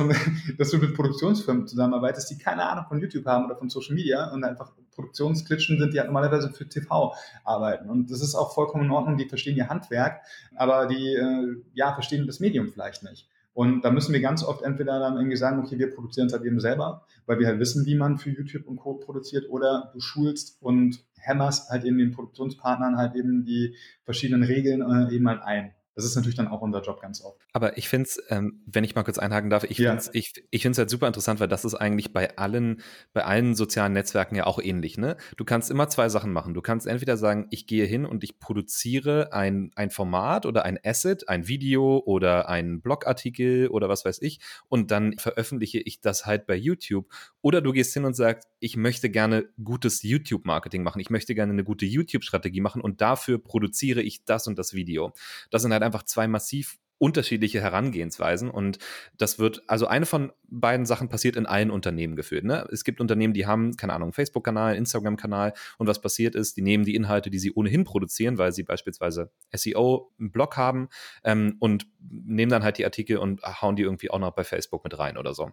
[0.58, 4.30] dass du mit Produktionsfirmen zusammenarbeitest, die keine Ahnung von YouTube haben oder von Social Media
[4.32, 7.88] und einfach Produktionsklitschen sind, die halt normalerweise für TV arbeiten.
[7.88, 10.22] Und das ist auch vollkommen in Ordnung, die verstehen ihr Handwerk,
[10.56, 13.28] aber die äh, ja, verstehen das Medium vielleicht nicht.
[13.58, 16.44] Und da müssen wir ganz oft entweder dann irgendwie sagen, okay, wir produzieren es halt
[16.44, 18.94] eben selber, weil wir halt wissen, wie man für YouTube und Co.
[18.94, 24.80] produziert, oder du schulst und hämmerst halt eben den Produktionspartnern halt eben die verschiedenen Regeln
[24.80, 25.74] äh, eben mal ein.
[25.98, 27.40] Das ist natürlich dann auch unser Job ganz oft.
[27.52, 29.90] Aber ich finde es, ähm, wenn ich mal kurz einhaken darf, ich ja.
[29.90, 32.82] finde es ich, ich find's halt super interessant, weil das ist eigentlich bei allen,
[33.12, 34.96] bei allen sozialen Netzwerken ja auch ähnlich.
[34.96, 35.16] Ne?
[35.36, 36.54] Du kannst immer zwei Sachen machen.
[36.54, 40.78] Du kannst entweder sagen, ich gehe hin und ich produziere ein, ein Format oder ein
[40.84, 46.26] Asset, ein Video oder einen Blogartikel oder was weiß ich und dann veröffentliche ich das
[46.26, 47.08] halt bei YouTube.
[47.42, 51.00] Oder du gehst hin und sagst, ich möchte gerne gutes YouTube-Marketing machen.
[51.00, 55.12] Ich möchte gerne eine gute YouTube-Strategie machen und dafür produziere ich das und das Video.
[55.50, 58.78] Das sind halt einfach zwei massiv unterschiedliche Herangehensweisen und
[59.16, 62.44] das wird, also eine von beiden Sachen passiert in allen Unternehmen geführt.
[62.44, 62.66] Ne?
[62.72, 66.84] Es gibt Unternehmen, die haben, keine Ahnung, Facebook-Kanal, Instagram-Kanal und was passiert ist, die nehmen
[66.84, 70.88] die Inhalte, die sie ohnehin produzieren, weil sie beispielsweise SEO, einen Blog haben
[71.22, 74.82] ähm, und nehmen dann halt die Artikel und hauen die irgendwie auch noch bei Facebook
[74.82, 75.52] mit rein oder so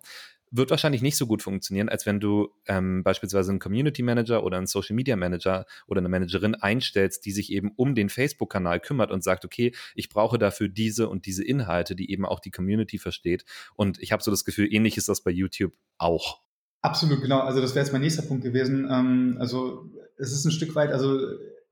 [0.57, 4.57] wird wahrscheinlich nicht so gut funktionieren, als wenn du ähm, beispielsweise einen Community Manager oder
[4.57, 9.11] einen Social Media Manager oder eine Managerin einstellst, die sich eben um den Facebook-Kanal kümmert
[9.11, 12.97] und sagt, okay, ich brauche dafür diese und diese Inhalte, die eben auch die Community
[12.97, 13.45] versteht.
[13.75, 16.41] Und ich habe so das Gefühl, ähnlich ist das bei YouTube auch.
[16.81, 17.39] Absolut, genau.
[17.39, 18.87] Also das wäre jetzt mein nächster Punkt gewesen.
[18.91, 21.19] Ähm, also es ist ein Stück weit, also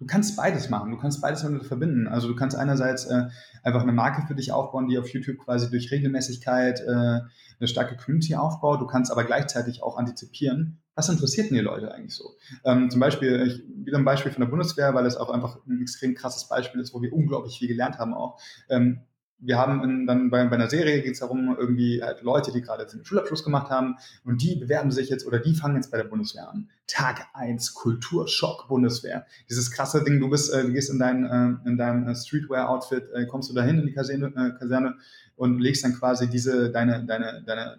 [0.03, 0.91] du kannst beides machen.
[0.91, 2.07] Du kannst beides miteinander verbinden.
[2.07, 3.27] Also du kannst einerseits äh,
[3.63, 7.95] einfach eine Marke für dich aufbauen, die auf YouTube quasi durch Regelmäßigkeit äh, eine starke
[7.95, 8.81] Community aufbaut.
[8.81, 12.35] Du kannst aber gleichzeitig auch antizipieren, was interessiert denn die Leute eigentlich so?
[12.65, 15.81] Ähm, zum Beispiel, ich, wieder ein Beispiel von der Bundeswehr, weil es auch einfach ein
[15.81, 18.39] extrem krasses Beispiel ist, wo wir unglaublich viel gelernt haben auch.
[18.69, 18.99] Ähm,
[19.45, 22.61] wir haben in, dann bei, bei einer Serie geht es darum, irgendwie halt Leute, die
[22.61, 25.97] gerade den Schulabschluss gemacht haben und die bewerben sich jetzt oder die fangen jetzt bei
[25.97, 26.69] der Bundeswehr an.
[26.87, 29.25] Tag eins Kulturschock Bundeswehr.
[29.49, 33.09] Dieses krasse Ding, du bist, äh, du gehst in dein, äh, in deinem äh, Streetwear-Outfit,
[33.13, 34.95] äh, kommst du dahin in die Kaserne, äh, Kaserne
[35.35, 37.77] und legst dann quasi diese, deine, deine, deine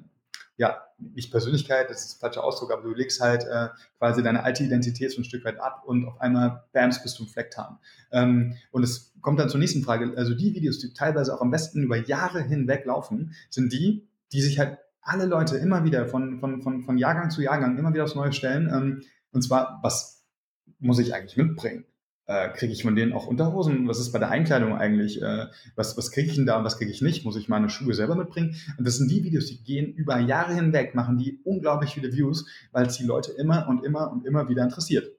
[0.57, 0.84] ja,
[1.15, 4.65] nicht Persönlichkeit, das ist ein falscher Ausdruck, aber du legst halt äh, quasi deine alte
[4.65, 7.79] Identität so ein Stück weit ab und auf einmal, bams, bist du ein Flecktarn.
[8.13, 10.15] Ähm, und es kommt dann zur nächsten Frage.
[10.17, 14.41] Also die Videos, die teilweise auch am besten über Jahre hinweg laufen, sind die, die
[14.41, 18.05] sich halt alle Leute immer wieder von, von, von, von Jahrgang zu Jahrgang immer wieder
[18.05, 18.69] aufs Neue stellen.
[18.73, 20.25] Ähm, und zwar, was
[20.79, 21.85] muss ich eigentlich mitbringen?
[22.27, 23.87] Äh, kriege ich von denen auch Unterhosen?
[23.87, 25.21] Was ist bei der Einkleidung eigentlich?
[25.21, 27.25] Äh, was was kriege ich denn da und was kriege ich nicht?
[27.25, 28.57] Muss ich meine Schuhe selber mitbringen?
[28.79, 32.47] Und das sind die Videos, die gehen über Jahre hinweg, machen die unglaublich viele Views,
[32.73, 35.13] weil es die Leute immer und immer und immer wieder interessiert.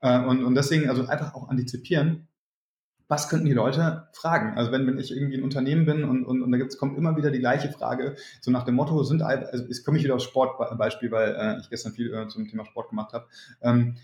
[0.00, 2.28] Äh, und, und deswegen also einfach auch antizipieren,
[3.08, 4.56] was könnten die Leute fragen?
[4.56, 7.16] Also wenn, wenn ich irgendwie ein Unternehmen bin und, und, und da gibt's, kommt immer
[7.16, 10.24] wieder die gleiche Frage, so nach dem Motto, sind also jetzt komme ich wieder aufs
[10.24, 13.26] Sportbeispiel, weil äh, ich gestern viel äh, zum Thema Sport gemacht habe.
[13.62, 13.96] Ähm,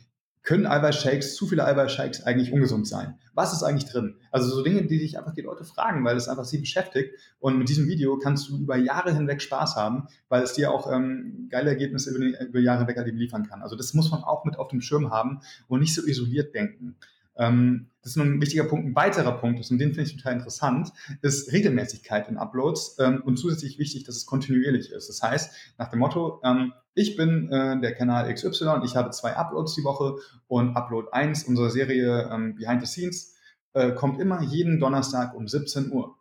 [0.44, 3.18] können Eiweißshakes, zu viele Eiweißshakes eigentlich ungesund sein?
[3.32, 4.16] Was ist eigentlich drin?
[4.30, 7.14] Also so Dinge, die sich einfach die Leute fragen, weil es einfach sie beschäftigt.
[7.40, 10.92] Und mit diesem Video kannst du über Jahre hinweg Spaß haben, weil es dir auch
[10.92, 13.62] ähm, geile Ergebnisse über, über Jahre hinweg liefern kann.
[13.62, 16.96] Also das muss man auch mit auf dem Schirm haben und nicht so isoliert denken.
[17.36, 18.86] Ähm, das ist nur ein wichtiger Punkt.
[18.86, 23.22] Ein weiterer Punkt ist, und den finde ich total interessant, ist Regelmäßigkeit in Uploads ähm,
[23.24, 25.08] und zusätzlich wichtig, dass es kontinuierlich ist.
[25.08, 29.34] Das heißt, nach dem Motto, ähm, ich bin äh, der Kanal XY, ich habe zwei
[29.34, 30.16] Uploads die Woche
[30.48, 33.36] und Upload 1 unserer Serie ähm, Behind the Scenes
[33.72, 36.16] äh, kommt immer jeden Donnerstag um 17 Uhr.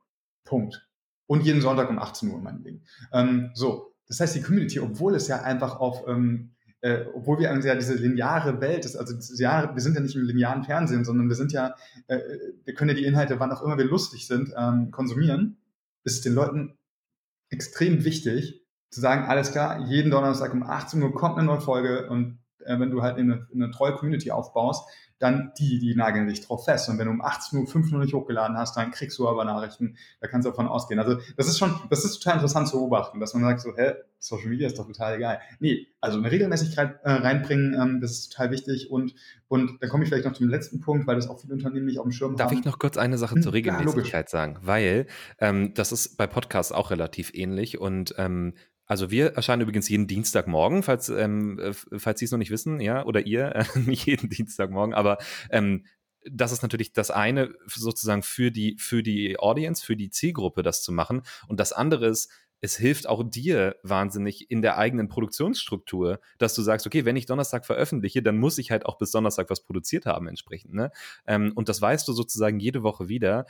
[0.46, 0.88] Punkt.
[1.28, 2.84] Und jeden Sonntag um 18 Uhr, meinetwegen.
[3.12, 6.53] Ähm, so, das heißt, die Community, obwohl es ja einfach auf ähm,
[6.84, 10.24] äh, obwohl wir ja diese lineare Welt ist, also ja, wir sind ja nicht im
[10.24, 11.76] linearen Fernsehen, sondern wir sind ja,
[12.08, 12.20] äh,
[12.66, 15.56] wir können ja die Inhalte, wann auch immer wir lustig sind, ähm, konsumieren,
[16.04, 16.78] ist den Leuten
[17.50, 22.10] extrem wichtig, zu sagen, alles klar, jeden Donnerstag um 18 Uhr kommt eine neue Folge
[22.10, 24.86] und äh, wenn du halt eine, eine treue Community aufbaust,
[25.24, 26.90] dann die, die nageln dich drauf fest.
[26.90, 29.46] Und wenn du um 18 Uhr 5 Uhr nicht hochgeladen hast, dann kriegst du aber
[29.46, 31.00] Nachrichten, da kannst du davon ausgehen.
[31.00, 33.94] Also das ist schon, das ist total interessant zu beobachten, dass man sagt so, hä,
[34.20, 35.40] Social Media ist doch total geil.
[35.60, 38.92] Nee, also eine Regelmäßigkeit äh, reinbringen, ähm, das ist total wichtig.
[38.92, 39.16] Und,
[39.48, 42.00] und dann komme ich vielleicht noch zum letzten Punkt, weil das auch viele Unternehmen nicht
[42.00, 42.56] auf dem Schirm Darf haben.
[42.56, 44.58] Darf ich noch kurz eine Sache hm, zur Regelmäßigkeit ja, sagen?
[44.62, 45.08] Weil
[45.40, 48.54] ähm, das ist bei Podcasts auch relativ ähnlich und ähm,
[48.86, 52.80] also wir erscheinen übrigens jeden Dienstagmorgen, falls, ähm, äh, falls Sie es noch nicht wissen,
[52.80, 55.18] ja, oder ihr, äh, nicht jeden Dienstagmorgen, aber
[55.50, 55.86] ähm,
[56.30, 60.82] das ist natürlich das eine sozusagen für die, für die Audience, für die Zielgruppe, das
[60.82, 61.24] zu machen.
[61.48, 66.62] Und das andere ist, es hilft auch dir wahnsinnig in der eigenen Produktionsstruktur, dass du
[66.62, 70.06] sagst, okay, wenn ich Donnerstag veröffentliche, dann muss ich halt auch bis Donnerstag was produziert
[70.06, 70.74] haben entsprechend.
[70.74, 70.90] Ne?
[71.28, 73.46] Ähm, und das weißt du sozusagen jede Woche wieder.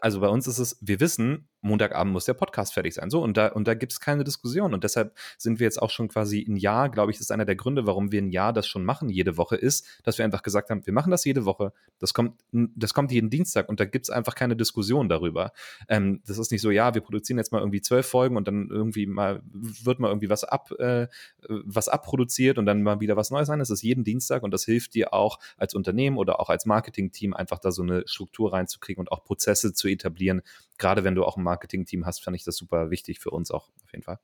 [0.00, 3.10] Also bei uns ist es, wir wissen, Montagabend muss der Podcast fertig sein.
[3.10, 4.74] So, und da, und da gibt es keine Diskussion.
[4.74, 7.56] Und deshalb sind wir jetzt auch schon quasi ein Jahr, glaube ich, ist einer der
[7.56, 10.70] Gründe, warum wir ein Jahr das schon machen, jede Woche, ist, dass wir einfach gesagt
[10.70, 11.72] haben, wir machen das jede Woche.
[11.98, 15.52] Das kommt, das kommt jeden Dienstag und da gibt es einfach keine Diskussion darüber.
[15.88, 18.68] Ähm, das ist nicht so, ja, wir produzieren jetzt mal irgendwie zwölf Folgen und dann
[18.70, 21.08] irgendwie mal wird mal irgendwie was ab, äh,
[21.48, 23.58] was abproduziert und dann mal wieder was Neues sein.
[23.58, 27.32] Das ist jeden Dienstag und das hilft dir auch als Unternehmen oder auch als Marketing-Team
[27.32, 30.42] einfach da so eine Struktur reinzukriegen und auch Prozesse zu etablieren,
[30.78, 33.68] gerade wenn du auch ein Marketing-Team hast, fand ich das super wichtig für uns auch
[33.82, 34.18] auf jeden Fall.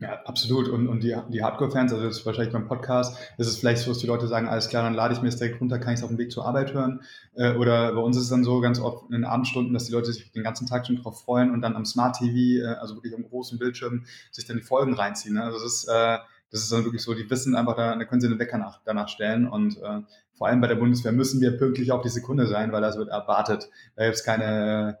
[0.00, 0.68] Ja, absolut.
[0.68, 3.92] Und, und die, die Hardcore-Fans, also das ist wahrscheinlich beim Podcast, ist es vielleicht so,
[3.92, 6.00] dass die Leute sagen, alles klar, dann lade ich mir das direkt runter, kann ich
[6.00, 7.02] es auf dem Weg zur Arbeit hören.
[7.34, 9.92] Äh, oder bei uns ist es dann so ganz oft in den Abendstunden, dass die
[9.92, 12.96] Leute sich den ganzen Tag schon drauf freuen und dann am Smart TV, äh, also
[12.96, 15.34] wirklich am großen Bildschirm, sich dann die Folgen reinziehen.
[15.34, 15.44] Ne?
[15.44, 16.18] Also das ist, äh,
[16.50, 18.80] das ist dann wirklich so, die wissen einfach, da, da können sie einen Wecker nach,
[18.84, 19.46] danach stellen.
[19.48, 20.00] Und äh,
[20.32, 23.10] vor allem bei der Bundeswehr müssen wir pünktlich auf die Sekunde sein, weil das wird
[23.10, 23.70] erwartet.
[23.94, 24.98] Da gibt es keine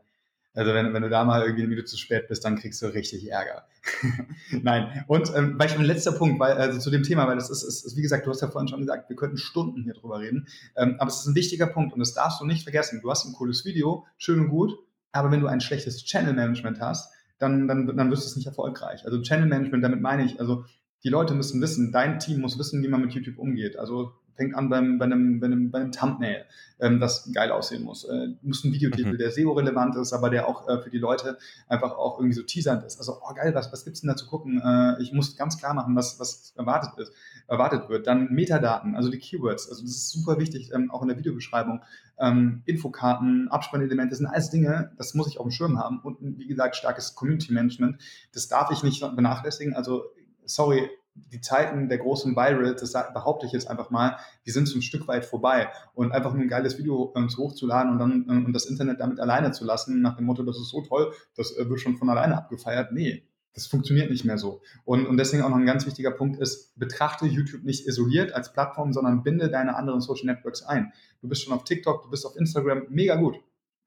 [0.54, 2.86] also wenn, wenn du da mal irgendwie eine Minute zu spät bist, dann kriegst du
[2.86, 3.66] richtig Ärger.
[4.62, 5.04] Nein.
[5.08, 7.64] Und ähm, weil ich mein letzter Punkt, weil, also zu dem Thema, weil das ist,
[7.64, 10.20] ist, ist, wie gesagt, du hast ja vorhin schon gesagt, wir könnten Stunden hier drüber
[10.20, 10.46] reden.
[10.76, 13.00] Ähm, aber es ist ein wichtiger Punkt und das darfst du nicht vergessen.
[13.02, 14.78] Du hast ein cooles Video, schön und gut,
[15.10, 19.04] aber wenn du ein schlechtes Channel-Management hast, dann, dann, dann wirst du es nicht erfolgreich.
[19.04, 20.64] Also Channel-Management, damit meine ich, also
[21.02, 23.76] die Leute müssen wissen, dein Team muss wissen, wie man mit YouTube umgeht.
[23.76, 26.44] Also fängt an beim, bei, einem, bei, einem, bei einem Thumbnail,
[26.80, 28.04] ähm, das geil aussehen muss.
[28.04, 29.18] Äh, muss ein Videotitel, mhm.
[29.18, 32.84] der SEO-relevant ist, aber der auch äh, für die Leute einfach auch irgendwie so teasernd
[32.84, 32.98] ist.
[32.98, 34.60] Also, oh geil, was, was gibt's denn da zu gucken?
[34.64, 37.12] Äh, ich muss ganz klar machen, was, was erwartet ist,
[37.46, 38.06] erwartet wird.
[38.06, 39.68] Dann Metadaten, also die Keywords.
[39.68, 41.82] Also das ist super wichtig, ähm, auch in der Videobeschreibung.
[42.18, 46.00] Ähm, Infokarten, Abspannelemente, sind alles Dinge, das muss ich auf dem Schirm haben.
[46.00, 48.00] Und wie gesagt, starkes Community-Management.
[48.32, 49.74] Das darf ich nicht vernachlässigen.
[49.74, 50.04] Also,
[50.44, 54.78] sorry, die Zeiten der großen Virals, das behaupte ich jetzt einfach mal, die sind so
[54.78, 55.68] ein Stück weit vorbei.
[55.94, 59.20] Und einfach nur ein geiles Video äh, hochzuladen und dann äh, und das Internet damit
[59.20, 62.10] alleine zu lassen, nach dem Motto, das ist so toll, das äh, wird schon von
[62.10, 62.92] alleine abgefeiert.
[62.92, 64.60] Nee, das funktioniert nicht mehr so.
[64.84, 68.52] Und, und deswegen auch noch ein ganz wichtiger Punkt ist, betrachte YouTube nicht isoliert als
[68.52, 70.92] Plattform, sondern binde deine anderen Social Networks ein.
[71.20, 73.36] Du bist schon auf TikTok, du bist auf Instagram, mega gut.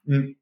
[0.06, 0.36] Hm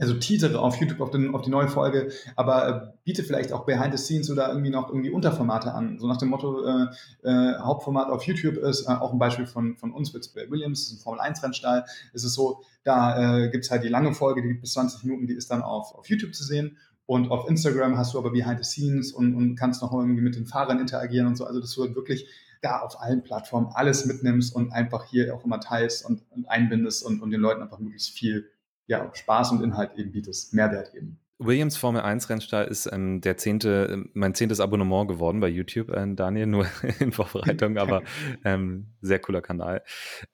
[0.00, 3.66] also teasere auf YouTube auf, den, auf die neue Folge, aber äh, biete vielleicht auch
[3.66, 5.98] Behind the Scenes oder irgendwie noch irgendwie Unterformate an.
[5.98, 6.86] So nach dem Motto, äh,
[7.22, 10.92] äh, Hauptformat auf YouTube ist, äh, auch ein Beispiel von, von uns mit Williams, das
[10.92, 14.62] ist ein Formel-1-Rennstall, ist es so, da äh, gibt halt die lange Folge, die gibt
[14.62, 16.78] bis 20 Minuten, die ist dann auf, auf YouTube zu sehen.
[17.06, 20.36] Und auf Instagram hast du aber Behind the Scenes und, und kannst noch irgendwie mit
[20.36, 21.44] den Fahrern interagieren und so.
[21.44, 22.26] Also dass du wirklich
[22.62, 27.04] da auf allen Plattformen alles mitnimmst und einfach hier auch immer teilst und, und einbindest
[27.04, 28.48] und, und den Leuten einfach möglichst viel
[28.90, 31.20] ja, Spaß und Inhalt eben bietest, Mehrwert eben.
[31.38, 36.04] Williams Formel 1 Rennstall ist ähm, der zehnte, mein zehntes Abonnement geworden bei YouTube, äh,
[36.14, 36.66] Daniel, nur
[36.98, 38.02] in Vorbereitung, aber
[38.44, 39.84] ähm, sehr cooler Kanal.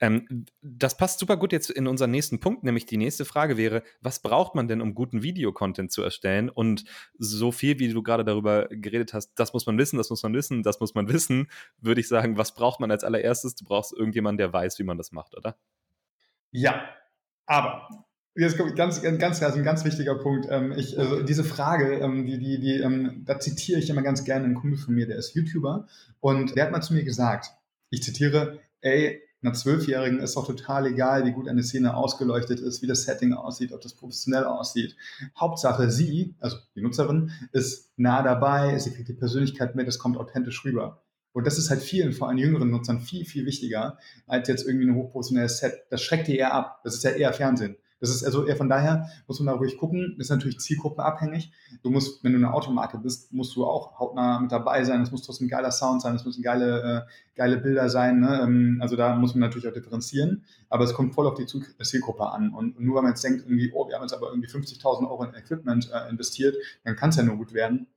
[0.01, 3.83] Ähm, das passt super gut jetzt in unseren nächsten Punkt, nämlich die nächste Frage wäre,
[4.01, 6.49] was braucht man denn, um guten Videocontent zu erstellen?
[6.49, 6.83] Und
[7.19, 10.33] so viel, wie du gerade darüber geredet hast, das muss man wissen, das muss man
[10.33, 13.53] wissen, das muss man wissen, würde ich sagen, was braucht man als allererstes?
[13.53, 15.57] Du brauchst irgendjemanden, der weiß, wie man das macht, oder?
[16.51, 16.89] Ja,
[17.45, 18.06] aber
[18.39, 20.47] Jetzt kommt ganz, ganz, also ein ganz wichtiger Punkt.
[20.51, 24.25] Ähm, ich, also diese Frage, ähm, die, die, die, ähm, da zitiere ich immer ganz
[24.25, 25.87] gerne einen Kumpel von mir, der ist YouTuber
[26.19, 27.47] und der hat mal zu mir gesagt,
[27.89, 32.83] ich zitiere, ey, einer Zwölfjährigen ist doch total egal, wie gut eine Szene ausgeleuchtet ist,
[32.83, 34.95] wie das Setting aussieht, ob das professionell aussieht.
[35.39, 40.17] Hauptsache sie, also die Nutzerin, ist nah dabei, sie kriegt die Persönlichkeit mit, es kommt
[40.17, 41.01] authentisch rüber.
[41.33, 44.87] Und das ist halt vielen, vor allem jüngeren Nutzern, viel, viel wichtiger als jetzt irgendwie
[44.87, 45.73] ein hochprofessionelles Set.
[45.89, 46.81] Das schreckt die eher ab.
[46.83, 47.77] Das ist ja eher Fernsehen.
[47.99, 50.15] Das ist also eher von daher, muss man da ruhig gucken.
[50.17, 51.51] Das ist natürlich zielgruppenabhängig.
[51.81, 55.01] Du musst, wenn du eine Automarke bist, musst du auch hautnah mit dabei sein.
[55.01, 58.19] Es muss trotzdem geiler Sound sein, es müssen geile, äh, geile Bilder sein.
[58.19, 58.41] Ne?
[58.43, 60.43] Ähm, also da muss man natürlich auch differenzieren.
[60.69, 62.53] Aber es kommt voll auf die Zielgruppe an.
[62.53, 65.23] Und nur weil man jetzt denkt, irgendwie, oh, wir haben jetzt aber irgendwie 50.000 Euro
[65.23, 67.87] in Equipment äh, investiert, dann kann es ja nur gut werden.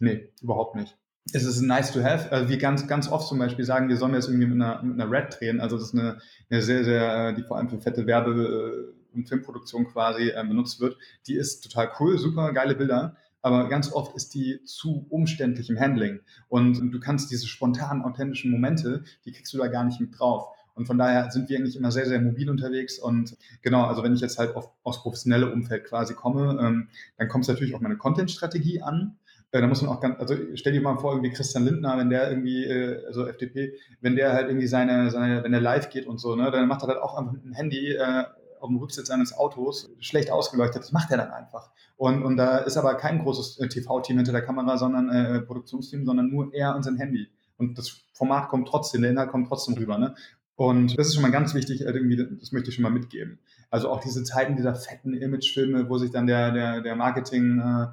[0.00, 0.96] Nee, überhaupt nicht
[1.32, 2.30] es ist nice to have.
[2.30, 5.00] Also wie ganz, ganz oft zum Beispiel sagen, wir sollen jetzt irgendwie mit einer, mit
[5.00, 5.60] einer Red drehen.
[5.60, 6.18] Also das ist eine,
[6.50, 10.80] eine sehr, sehr, äh, die vor allem für fette Werbe- und Filmproduktion quasi äh, benutzt
[10.80, 10.96] wird.
[11.26, 13.16] Die ist total cool, super geile Bilder.
[13.42, 16.20] Aber ganz oft ist die zu umständlich im Handling.
[16.48, 20.48] Und du kannst diese spontanen, authentischen Momente, die kriegst du da gar nicht mit drauf.
[20.74, 22.98] Und von daher sind wir eigentlich immer sehr, sehr mobil unterwegs.
[22.98, 26.88] Und genau, also wenn ich jetzt halt auf, aufs professionelle Umfeld quasi komme, ähm,
[27.18, 29.18] dann kommt es natürlich auf meine Content-Strategie an.
[29.50, 32.10] Äh, da muss man auch ganz, also stell dir mal vor, irgendwie Christian Lindner, wenn
[32.10, 36.06] der irgendwie, äh, also FDP, wenn der halt irgendwie seine, seine, wenn er live geht
[36.06, 38.24] und so, ne, dann macht er halt auch einfach ein Handy äh,
[38.64, 40.82] auf dem Rücksitz seines Autos schlecht ausgeleuchtet.
[40.82, 41.70] Das macht er dann einfach.
[41.96, 46.06] Und, und da ist aber kein großes äh, TV-Team hinter der Kamera, sondern äh, Produktionsteam,
[46.06, 47.28] sondern nur er und sein Handy.
[47.58, 49.98] Und das Format kommt trotzdem, der Inhalt kommt trotzdem rüber.
[49.98, 50.14] Ne?
[50.56, 53.38] Und das ist schon mal ganz wichtig, äh, irgendwie, das möchte ich schon mal mitgeben.
[53.70, 57.86] Also auch diese Zeiten dieser fetten Imagefilme, wo sich dann der, der, der Marketing äh,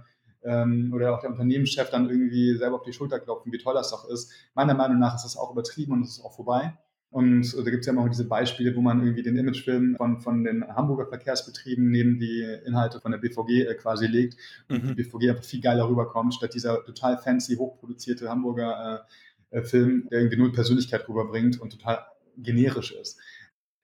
[0.44, 3.92] ähm, oder auch der Unternehmenschef dann irgendwie selber auf die Schulter klopfen, wie toll das
[3.92, 4.32] doch ist.
[4.56, 6.78] Meiner Meinung nach ist das auch übertrieben und es ist auch vorbei.
[7.12, 10.22] Und da gibt es ja immer auch diese Beispiele, wo man irgendwie den Imagefilm von,
[10.22, 14.38] von den Hamburger Verkehrsbetrieben neben die Inhalte von der BVG äh, quasi legt
[14.70, 14.88] und mhm.
[14.88, 19.06] die BVG einfach viel geiler rüberkommt, statt dieser total fancy, hochproduzierte Hamburger
[19.52, 22.00] äh, äh, Film, der irgendwie null Persönlichkeit rüberbringt und total
[22.38, 23.20] generisch ist.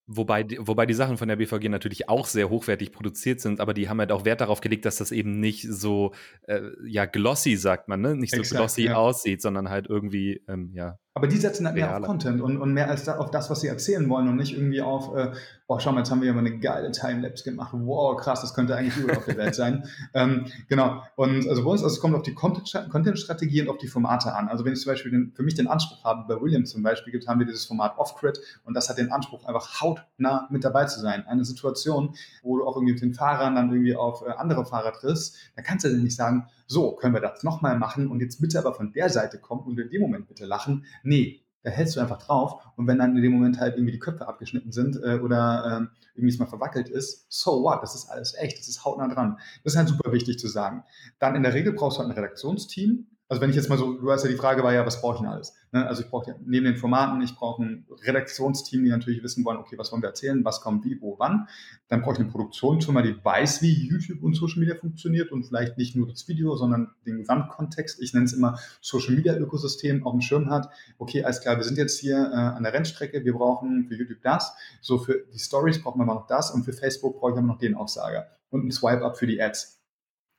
[0.10, 3.90] Wobei, wobei die Sachen von der BVG natürlich auch sehr hochwertig produziert sind, aber die
[3.90, 6.14] haben halt auch Wert darauf gelegt, dass das eben nicht so,
[6.44, 8.16] äh, ja, glossy, sagt man, ne?
[8.16, 8.96] Nicht so Exakt, glossy ja.
[8.96, 12.74] aussieht, sondern halt irgendwie, ähm, ja, aber die setzen halt mehr auf Content und, und
[12.74, 15.32] mehr als da, auf das, was sie erzählen wollen und nicht irgendwie auf, äh,
[15.66, 17.72] boah, schau mal, jetzt haben wir ja mal eine geile Timelapse gemacht.
[17.74, 19.84] Wow, krass, das könnte eigentlich überall auf der Welt sein.
[20.14, 21.02] ähm, genau.
[21.16, 24.48] Und also bei uns, also es kommt auf die Content-Strategie und auf die Formate an.
[24.48, 27.12] Also wenn ich zum Beispiel den, für mich den Anspruch habe, bei Williams zum Beispiel
[27.12, 30.86] gibt, haben wir dieses Format Off-Grid und das hat den Anspruch, einfach hautnah mit dabei
[30.86, 31.26] zu sein.
[31.26, 32.14] Eine Situation,
[32.44, 35.64] wo du auch irgendwie mit den Fahrern dann irgendwie auf äh, andere Fahrer triffst, da
[35.64, 38.74] kannst du dann nicht sagen, so, können wir das nochmal machen und jetzt bitte aber
[38.74, 40.86] von der Seite kommen und in dem Moment bitte lachen.
[41.04, 44.00] Nee, da hältst du einfach drauf und wenn dann in dem Moment halt irgendwie die
[44.00, 48.10] Köpfe abgeschnitten sind äh, oder ähm, irgendwie es mal verwackelt ist, so what, das ist
[48.10, 49.38] alles echt, das ist hautnah dran.
[49.64, 50.84] Das ist halt super wichtig zu sagen.
[51.20, 53.94] Dann in der Regel brauchst du halt ein Redaktionsteam, also wenn ich jetzt mal so,
[53.94, 55.54] du hast ja die Frage war ja, was brauche ich denn alles?
[55.74, 55.86] Ne?
[55.86, 59.78] Also ich brauche neben den Formaten, ich brauche ein Redaktionsteam, die natürlich wissen wollen, okay,
[59.78, 61.48] was wollen wir erzählen, was kommt wie, wo, wann.
[61.90, 65.78] Dann brauche ich eine Produktionsfirma, die weiß, wie YouTube und Social Media funktioniert und vielleicht
[65.78, 68.02] nicht nur das Video, sondern den Gesamtkontext.
[68.02, 70.70] Ich nenne es immer Social Media Ökosystem auf dem Schirm hat.
[70.98, 74.22] Okay, alles klar, wir sind jetzt hier äh, an der Rennstrecke, wir brauchen für YouTube
[74.24, 77.38] das, so für die Stories brauchen wir mal noch das und für Facebook brauche ich
[77.38, 79.77] aber noch den Aufsager und ein Swipe-Up für die Ads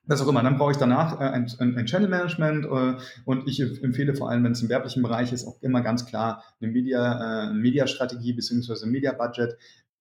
[0.09, 0.43] was auch immer.
[0.43, 4.43] Dann brauche ich danach äh, ein, ein, Channel Management äh, und ich empfehle vor allem,
[4.45, 8.87] wenn es im werblichen Bereich ist, auch immer ganz klar eine Media, äh, Media-Strategie bzw.
[8.87, 9.57] Media-Budget.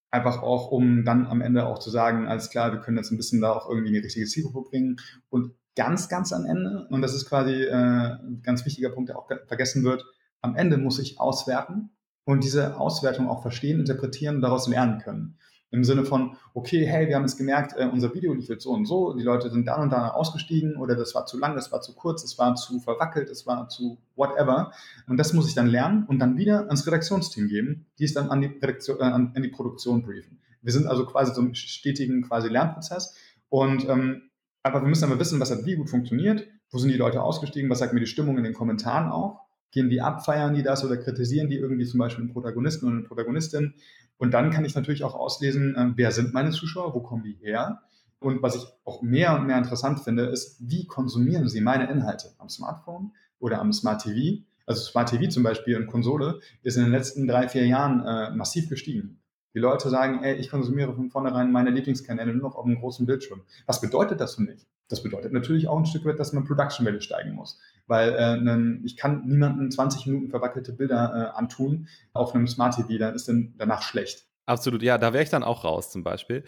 [0.10, 3.18] Einfach auch, um dann am Ende auch zu sagen, alles klar, wir können jetzt ein
[3.18, 4.98] bisschen da auch irgendwie eine richtige Zielgruppe bringen.
[5.30, 9.20] Und ganz, ganz am Ende, und das ist quasi äh, ein ganz wichtiger Punkt, der
[9.20, 10.06] auch vergessen wird,
[10.42, 11.90] am Ende muss ich auswerten
[12.24, 15.38] und diese Auswertung auch verstehen, interpretieren und daraus lernen können.
[15.70, 18.72] Im Sinne von, okay, hey, wir haben jetzt gemerkt, äh, unser Video lief jetzt so
[18.72, 21.72] und so, die Leute sind da und da ausgestiegen oder das war zu lang, das
[21.72, 24.72] war zu kurz, das war zu verwackelt, das war zu whatever.
[25.08, 28.30] Und das muss ich dann lernen und dann wieder ans Redaktionsteam geben, die es dann
[28.30, 30.40] an die, Redaktion, äh, an, die Produktion briefen.
[30.62, 33.16] Wir sind also quasi so einem stetigen quasi Lernprozess
[33.50, 34.24] und ähm,
[34.64, 37.70] aber wir müssen aber wissen, was hat wie gut funktioniert, wo sind die Leute ausgestiegen,
[37.70, 40.84] was sagt mir die Stimmung in den Kommentaren auch gehen die ab, feiern die das
[40.84, 43.74] oder kritisieren die irgendwie zum Beispiel einen Protagonisten oder eine Protagonistin.
[44.18, 47.38] Und dann kann ich natürlich auch auslesen, äh, wer sind meine Zuschauer, wo kommen die
[47.40, 47.82] her,
[48.20, 52.34] Und was ich auch mehr und mehr interessant finde, ist, wie konsumieren Sie meine Inhalte?
[52.40, 54.44] Am Smartphone oder am Smart TV?
[54.66, 58.36] Also Smart TV zum Beispiel und Konsole ist in den letzten drei, vier Jahren äh,
[58.36, 59.20] massiv gestiegen.
[59.54, 63.06] Die Leute sagen, ey, ich konsumiere von vornherein meine Lieblingskanäle nur noch auf einem großen
[63.06, 63.42] Bildschirm.
[63.66, 64.68] Was bedeutet das für mich?
[64.88, 67.60] Das bedeutet natürlich auch ein Stück weit, dass man Production Value steigen muss.
[67.88, 72.98] Weil äh, ich kann niemanden 20 Minuten verwackelte Bilder äh, antun auf einem Smart TV,
[73.00, 74.28] dann ist dann danach schlecht.
[74.46, 76.44] Absolut, ja, da wäre ich dann auch raus zum Beispiel.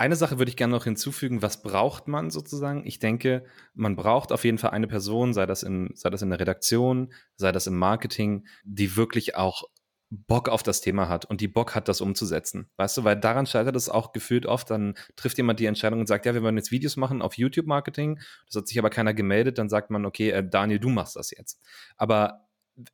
[0.00, 2.86] Eine Sache würde ich gerne noch hinzufügen, was braucht man sozusagen?
[2.86, 6.30] Ich denke, man braucht auf jeden Fall eine Person, sei das, in, sei das in
[6.30, 9.64] der Redaktion, sei das im Marketing, die wirklich auch
[10.10, 12.70] Bock auf das Thema hat und die Bock hat, das umzusetzen.
[12.76, 16.06] Weißt du, weil daran scheitert es auch gefühlt oft, dann trifft jemand die Entscheidung und
[16.06, 19.58] sagt, ja, wir wollen jetzt Videos machen auf YouTube-Marketing, das hat sich aber keiner gemeldet,
[19.58, 21.60] dann sagt man, okay, äh, Daniel, du machst das jetzt.
[21.96, 22.48] Aber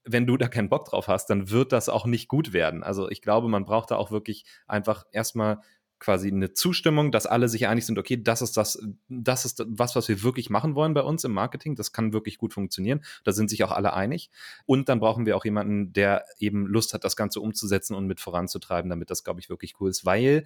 [0.05, 2.83] wenn du da keinen Bock drauf hast, dann wird das auch nicht gut werden.
[2.83, 5.61] Also ich glaube, man braucht da auch wirklich einfach erstmal
[5.99, 8.79] quasi eine Zustimmung, dass alle sich einig sind, okay, das ist das,
[9.09, 11.77] das ist was, was wir wirklich machen wollen bei uns im Marketing.
[11.77, 13.05] Das kann wirklich gut funktionieren.
[13.25, 14.31] Da sind sich auch alle einig.
[14.67, 18.21] Und dann brauchen wir auch jemanden, der eben Lust hat, das Ganze umzusetzen und mit
[18.21, 20.45] voranzutreiben, damit das, glaube ich, wirklich cool ist, weil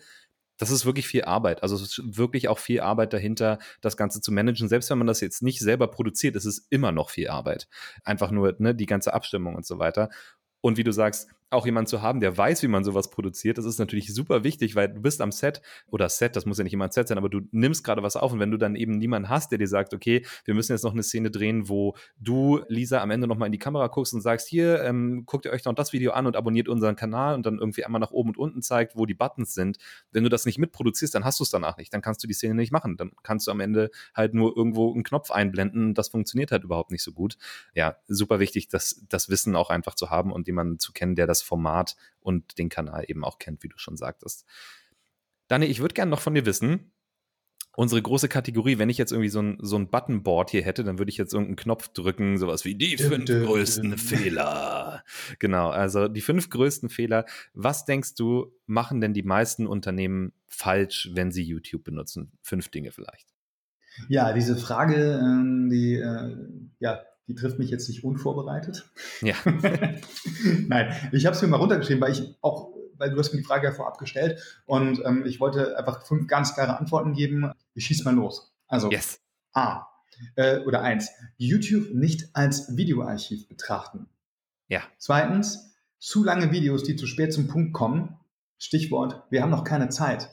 [0.58, 1.62] das ist wirklich viel Arbeit.
[1.62, 4.68] Also es ist wirklich auch viel Arbeit dahinter, das Ganze zu managen.
[4.68, 7.68] Selbst wenn man das jetzt nicht selber produziert, ist es immer noch viel Arbeit.
[8.04, 10.10] Einfach nur ne, die ganze Abstimmung und so weiter.
[10.60, 13.64] Und wie du sagst, auch jemand zu haben, der weiß, wie man sowas produziert, das
[13.64, 16.74] ist natürlich super wichtig, weil du bist am Set oder Set, das muss ja nicht
[16.74, 18.98] immer ein Set sein, aber du nimmst gerade was auf und wenn du dann eben
[18.98, 22.60] niemanden hast, der dir sagt, okay, wir müssen jetzt noch eine Szene drehen, wo du,
[22.68, 25.64] Lisa, am Ende nochmal in die Kamera guckst und sagst, hier, ähm, guckt ihr euch
[25.64, 28.38] noch das Video an und abonniert unseren Kanal und dann irgendwie einmal nach oben und
[28.38, 29.78] unten zeigt, wo die Buttons sind.
[30.12, 32.34] Wenn du das nicht mitproduzierst, dann hast du es danach nicht, dann kannst du die
[32.34, 36.08] Szene nicht machen, dann kannst du am Ende halt nur irgendwo einen Knopf einblenden, das
[36.08, 37.38] funktioniert halt überhaupt nicht so gut.
[37.74, 41.26] Ja, super wichtig, das, das Wissen auch einfach zu haben und jemanden zu kennen, der
[41.26, 44.44] das Format und den Kanal eben auch kennt, wie du schon sagtest.
[45.48, 46.92] Dani, ich würde gerne noch von dir wissen,
[47.78, 50.98] unsere große Kategorie, wenn ich jetzt irgendwie so ein, so ein Buttonboard hier hätte, dann
[50.98, 55.04] würde ich jetzt irgendeinen Knopf drücken, sowas wie die fünf größten Fehler.
[55.38, 57.24] Genau, also die fünf größten Fehler.
[57.54, 62.32] Was denkst du, machen denn die meisten Unternehmen falsch, wenn sie YouTube benutzen?
[62.42, 63.28] Fünf Dinge vielleicht.
[64.08, 66.36] Ja, diese Frage, ähm, die, äh,
[66.80, 68.90] ja, die trifft mich jetzt nicht unvorbereitet.
[69.20, 69.34] Ja.
[70.66, 73.46] Nein, ich habe es mir mal runtergeschrieben, weil ich auch, weil du hast mir die
[73.46, 77.52] Frage ja vorab gestellt und ähm, ich wollte einfach fünf ganz klare Antworten geben.
[77.74, 78.52] Ich schieß mal los.
[78.66, 79.20] Also yes.
[79.52, 79.86] A
[80.36, 84.08] äh, oder eins, YouTube nicht als Videoarchiv betrachten.
[84.68, 84.82] Ja.
[84.98, 88.18] Zweitens, zu lange Videos, die zu spät zum Punkt kommen.
[88.58, 90.30] Stichwort, wir haben noch keine Zeit.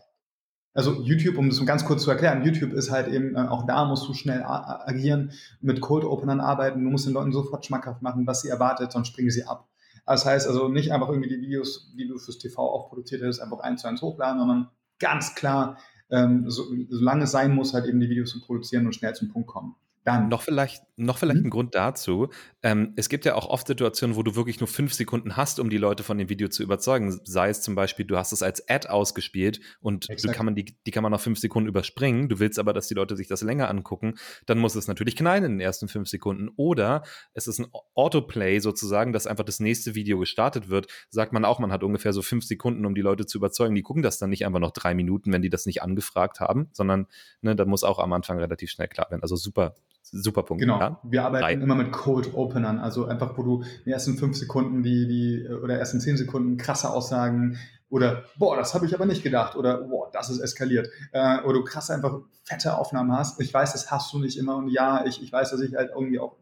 [0.75, 3.85] Also YouTube, um das ganz kurz zu erklären, YouTube ist halt eben, äh, auch da
[3.85, 8.27] musst du schnell agieren, mit Cold Openern arbeiten, du musst den Leuten sofort schmackhaft machen,
[8.27, 9.69] was sie erwartet, sonst springen sie ab.
[10.05, 13.39] Das heißt also nicht einfach irgendwie die Videos, die du fürs TV auch produziert hast,
[13.39, 14.69] einfach eins zu eins hochladen, sondern
[14.99, 15.77] ganz klar,
[16.09, 19.29] ähm, so, solange es sein muss, halt eben die Videos zu produzieren und schnell zum
[19.29, 19.75] Punkt kommen.
[20.05, 20.29] Dann.
[20.29, 21.47] Noch vielleicht, noch vielleicht hm?
[21.47, 22.29] ein Grund dazu.
[22.61, 25.67] Ähm, es gibt ja auch oft Situationen, wo du wirklich nur fünf Sekunden hast, um
[25.71, 27.19] die Leute von dem Video zu überzeugen.
[27.23, 30.77] Sei es zum Beispiel, du hast es als Ad ausgespielt und du kann man die,
[30.85, 32.29] die kann man nach fünf Sekunden überspringen.
[32.29, 34.13] Du willst aber, dass die Leute sich das länger angucken.
[34.45, 36.49] Dann muss es natürlich knallen in den ersten fünf Sekunden.
[36.55, 37.01] Oder
[37.33, 40.85] es ist ein Autoplay sozusagen, dass einfach das nächste Video gestartet wird.
[41.09, 43.73] Sagt man auch, man hat ungefähr so fünf Sekunden, um die Leute zu überzeugen.
[43.73, 46.69] Die gucken das dann nicht einfach noch drei Minuten, wenn die das nicht angefragt haben,
[46.73, 47.07] sondern
[47.41, 49.23] ne, da muss auch am Anfang relativ schnell klar werden.
[49.23, 49.73] Also super,
[50.11, 50.61] Super Punkt.
[50.61, 50.79] Genau.
[50.79, 50.99] Ja?
[51.03, 51.53] Wir arbeiten Drei.
[51.53, 55.49] immer mit Cold Openern, also einfach, wo du in den ersten fünf Sekunden die, die
[55.49, 57.57] oder ersten zehn Sekunden krasse Aussagen
[57.89, 61.53] oder boah, das habe ich aber nicht gedacht oder boah, das ist eskaliert äh, oder
[61.53, 63.41] du krass einfach fette Aufnahmen hast.
[63.41, 65.91] Ich weiß, das hast du nicht immer und ja, ich, ich weiß, dass ich halt
[65.95, 66.37] irgendwie auch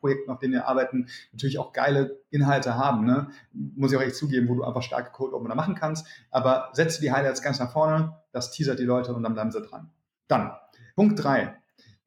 [0.00, 3.04] Projekten, auf denen wir arbeiten, natürlich auch geile Inhalte haben.
[3.04, 3.28] Ne?
[3.52, 6.06] Muss ich auch echt zugeben, wo du einfach starke Cold Opener machen kannst.
[6.30, 9.62] Aber setze die Highlights ganz nach vorne, das teasert die Leute und dann bleiben sie
[9.62, 9.90] dran.
[10.28, 10.52] Dann,
[10.94, 11.56] Punkt drei.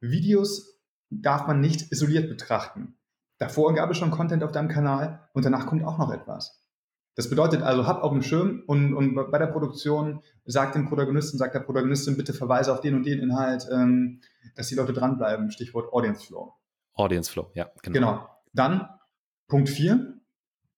[0.00, 0.69] Videos
[1.10, 2.96] darf man nicht isoliert betrachten.
[3.38, 6.62] Davor gab es schon Content auf deinem Kanal und danach kommt auch noch etwas.
[7.16, 11.38] Das bedeutet also, hab auf dem Schirm und, und bei der Produktion sagt dem Protagonisten,
[11.38, 14.20] sagt der Protagonistin, bitte verweise auf den und den Inhalt, ähm,
[14.54, 15.50] dass die Leute dranbleiben.
[15.50, 16.54] Stichwort Audience Flow.
[16.94, 17.94] Audience Flow, ja, genau.
[17.94, 18.28] Genau.
[18.52, 18.88] Dann
[19.48, 20.20] Punkt 4,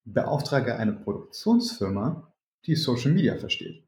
[0.05, 2.33] beauftrage eine Produktionsfirma,
[2.67, 3.87] die Social Media versteht.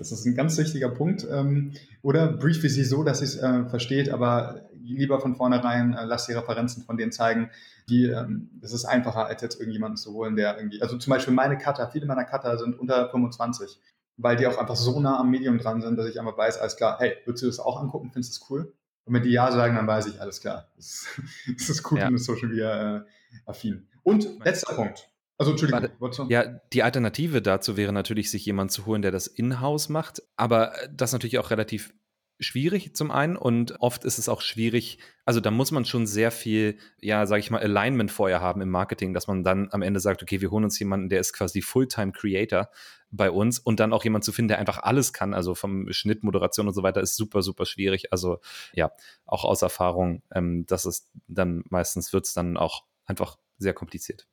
[0.00, 1.26] Das ist ein ganz wichtiger Punkt.
[1.30, 6.06] Ähm, oder briefe sie so, dass sie es äh, versteht, aber lieber von vornherein äh,
[6.06, 7.50] lass die Referenzen von denen zeigen.
[7.90, 11.34] Die, ähm, das ist einfacher, als jetzt irgendjemanden zu holen, der irgendwie, also zum Beispiel
[11.34, 13.78] meine Cutter, viele meiner Cutter sind unter 25,
[14.16, 16.76] weil die auch einfach so nah am Medium dran sind, dass ich einfach weiß, alles
[16.76, 18.72] klar, hey, würdest du das auch angucken, findest du das cool?
[19.04, 21.08] Und wenn die Ja sagen, dann weiß ich, alles klar, das,
[21.58, 22.08] das ist cool ja.
[22.08, 23.02] und ist Social Media äh,
[23.44, 23.86] affin.
[24.02, 25.09] Und letzter Punkt.
[25.40, 25.88] Also Entschuldigung.
[26.00, 30.22] Warte, ja, die Alternative dazu wäre natürlich, sich jemanden zu holen, der das in-house macht.
[30.36, 31.94] Aber das natürlich auch relativ
[32.38, 36.30] schwierig zum einen und oft ist es auch schwierig, also da muss man schon sehr
[36.30, 39.98] viel, ja, sage ich mal, Alignment vorher haben im Marketing, dass man dann am Ende
[39.98, 42.68] sagt, okay, wir holen uns jemanden, der ist quasi Fulltime Creator
[43.10, 46.22] bei uns und dann auch jemand zu finden, der einfach alles kann, also vom Schnitt,
[46.22, 48.12] Moderation und so weiter, ist super, super schwierig.
[48.12, 48.40] Also
[48.74, 48.92] ja,
[49.24, 54.29] auch aus Erfahrung, ähm, dass es dann meistens wird es dann auch einfach sehr kompliziert.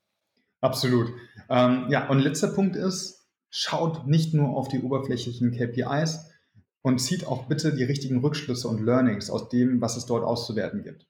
[0.62, 1.12] Absolut.
[1.50, 6.28] Ähm, ja, und letzter Punkt ist, schaut nicht nur auf die oberflächlichen KPIs,
[6.88, 10.84] und zieht auch bitte die richtigen Rückschlüsse und Learnings aus dem, was es dort auszuwerten
[10.84, 11.06] gibt.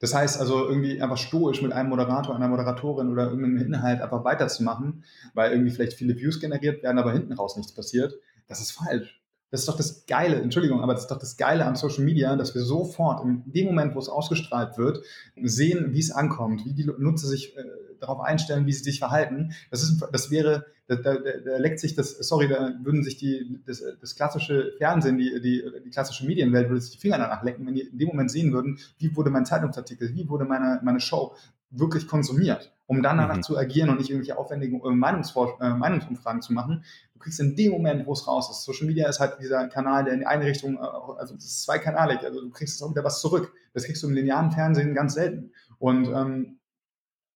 [0.00, 4.24] Das heißt also irgendwie einfach stoisch mit einem Moderator, einer Moderatorin oder irgendeinem Inhalt einfach
[4.24, 8.14] weiterzumachen, weil irgendwie vielleicht viele Views generiert werden, aber hinten raus nichts passiert,
[8.48, 9.21] das ist falsch.
[9.52, 12.34] Das ist doch das Geile, Entschuldigung, aber das ist doch das Geile an Social Media,
[12.36, 15.04] dass wir sofort in dem Moment, wo es ausgestrahlt wird,
[15.42, 17.62] sehen, wie es ankommt, wie die Nutzer sich äh,
[18.00, 19.52] darauf einstellen, wie sie sich verhalten.
[19.70, 23.60] Das, ist, das wäre, da, da, da leckt sich das, sorry, da würden sich die,
[23.66, 27.66] das, das klassische Fernsehen, die, die, die klassische Medienwelt würde sich die Finger danach lecken,
[27.66, 31.00] wenn die in dem Moment sehen würden, wie wurde mein Zeitungsartikel, wie wurde meine, meine
[31.00, 31.36] Show
[31.72, 33.42] wirklich konsumiert, um dann danach mhm.
[33.42, 36.84] zu agieren und nicht irgendwelche aufwendigen äh, Meinungsvor äh, Meinungsumfragen zu machen.
[37.22, 38.64] Kriegst in dem Moment, wo es raus ist.
[38.64, 41.62] Social Media ist halt dieser Kanal, der in die eine Richtung, äh, also es ist
[41.62, 43.52] zweikanalig, also du kriegst auch wieder was zurück.
[43.74, 45.52] Das kriegst du im linearen Fernsehen ganz selten.
[45.78, 46.58] Und ähm,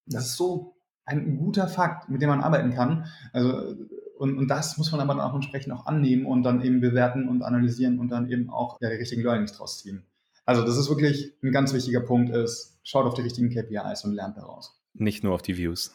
[0.07, 3.07] das ist so ein guter Fakt, mit dem man arbeiten kann.
[3.33, 3.77] Also,
[4.19, 7.29] und, und das muss man aber dann auch entsprechend auch annehmen und dann eben bewerten
[7.29, 10.05] und analysieren und dann eben auch ja, die richtigen Learnings draus ziehen.
[10.47, 14.15] Also das ist wirklich ein ganz wichtiger Punkt ist, schaut auf die richtigen KPIs und
[14.15, 14.81] lernt daraus.
[14.95, 15.95] Nicht nur auf die Views.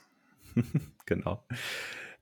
[1.05, 1.43] genau.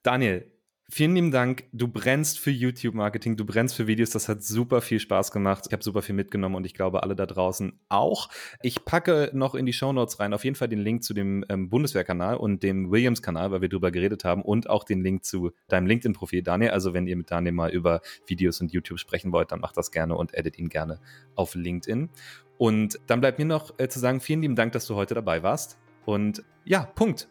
[0.04, 0.46] Daniel,
[0.92, 1.66] Vielen lieben Dank.
[1.72, 4.10] Du brennst für YouTube-Marketing, du brennst für Videos.
[4.10, 5.66] Das hat super viel Spaß gemacht.
[5.68, 8.30] Ich habe super viel mitgenommen und ich glaube, alle da draußen auch.
[8.64, 11.46] Ich packe noch in die Show Notes rein auf jeden Fall den Link zu dem
[11.48, 15.52] ähm, Bundeswehrkanal und dem Williams-Kanal, weil wir drüber geredet haben und auch den Link zu
[15.68, 16.72] deinem LinkedIn-Profil, Daniel.
[16.72, 19.92] Also, wenn ihr mit Daniel mal über Videos und YouTube sprechen wollt, dann macht das
[19.92, 21.00] gerne und edit ihn gerne
[21.36, 22.10] auf LinkedIn.
[22.58, 25.44] Und dann bleibt mir noch äh, zu sagen, vielen lieben Dank, dass du heute dabei
[25.44, 25.78] warst.
[26.06, 27.30] Und ja, Punkt.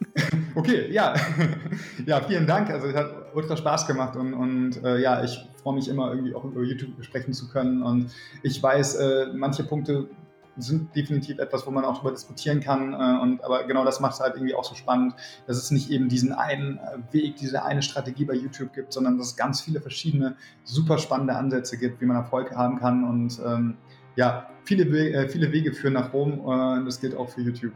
[0.54, 1.14] Okay, ja.
[2.06, 2.70] Ja, vielen Dank.
[2.70, 6.34] Also es hat ultra Spaß gemacht und, und äh, ja, ich freue mich immer irgendwie
[6.34, 7.82] auch über YouTube sprechen zu können.
[7.82, 8.10] Und
[8.42, 10.08] ich weiß, äh, manche Punkte
[10.56, 12.92] sind definitiv etwas, wo man auch darüber diskutieren kann.
[12.92, 15.14] Äh, und, aber genau das macht es halt irgendwie auch so spannend,
[15.46, 19.18] dass es nicht eben diesen einen äh, Weg, diese eine Strategie bei YouTube gibt, sondern
[19.18, 23.04] dass es ganz viele verschiedene, super spannende Ansätze gibt, wie man Erfolg haben kann.
[23.04, 23.76] Und ähm,
[24.16, 26.40] ja, viele, We äh, viele Wege führen nach Rom.
[26.48, 27.72] Äh, das gilt auch für YouTube.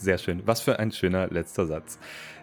[0.00, 0.42] Sehr schön.
[0.46, 1.98] Was für ein schöner letzter Satz.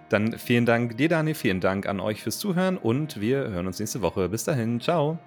[0.09, 3.79] Dann vielen Dank dir, Dani, vielen Dank an euch fürs Zuhören und wir hören uns
[3.79, 4.29] nächste Woche.
[4.29, 5.17] Bis dahin, ciao.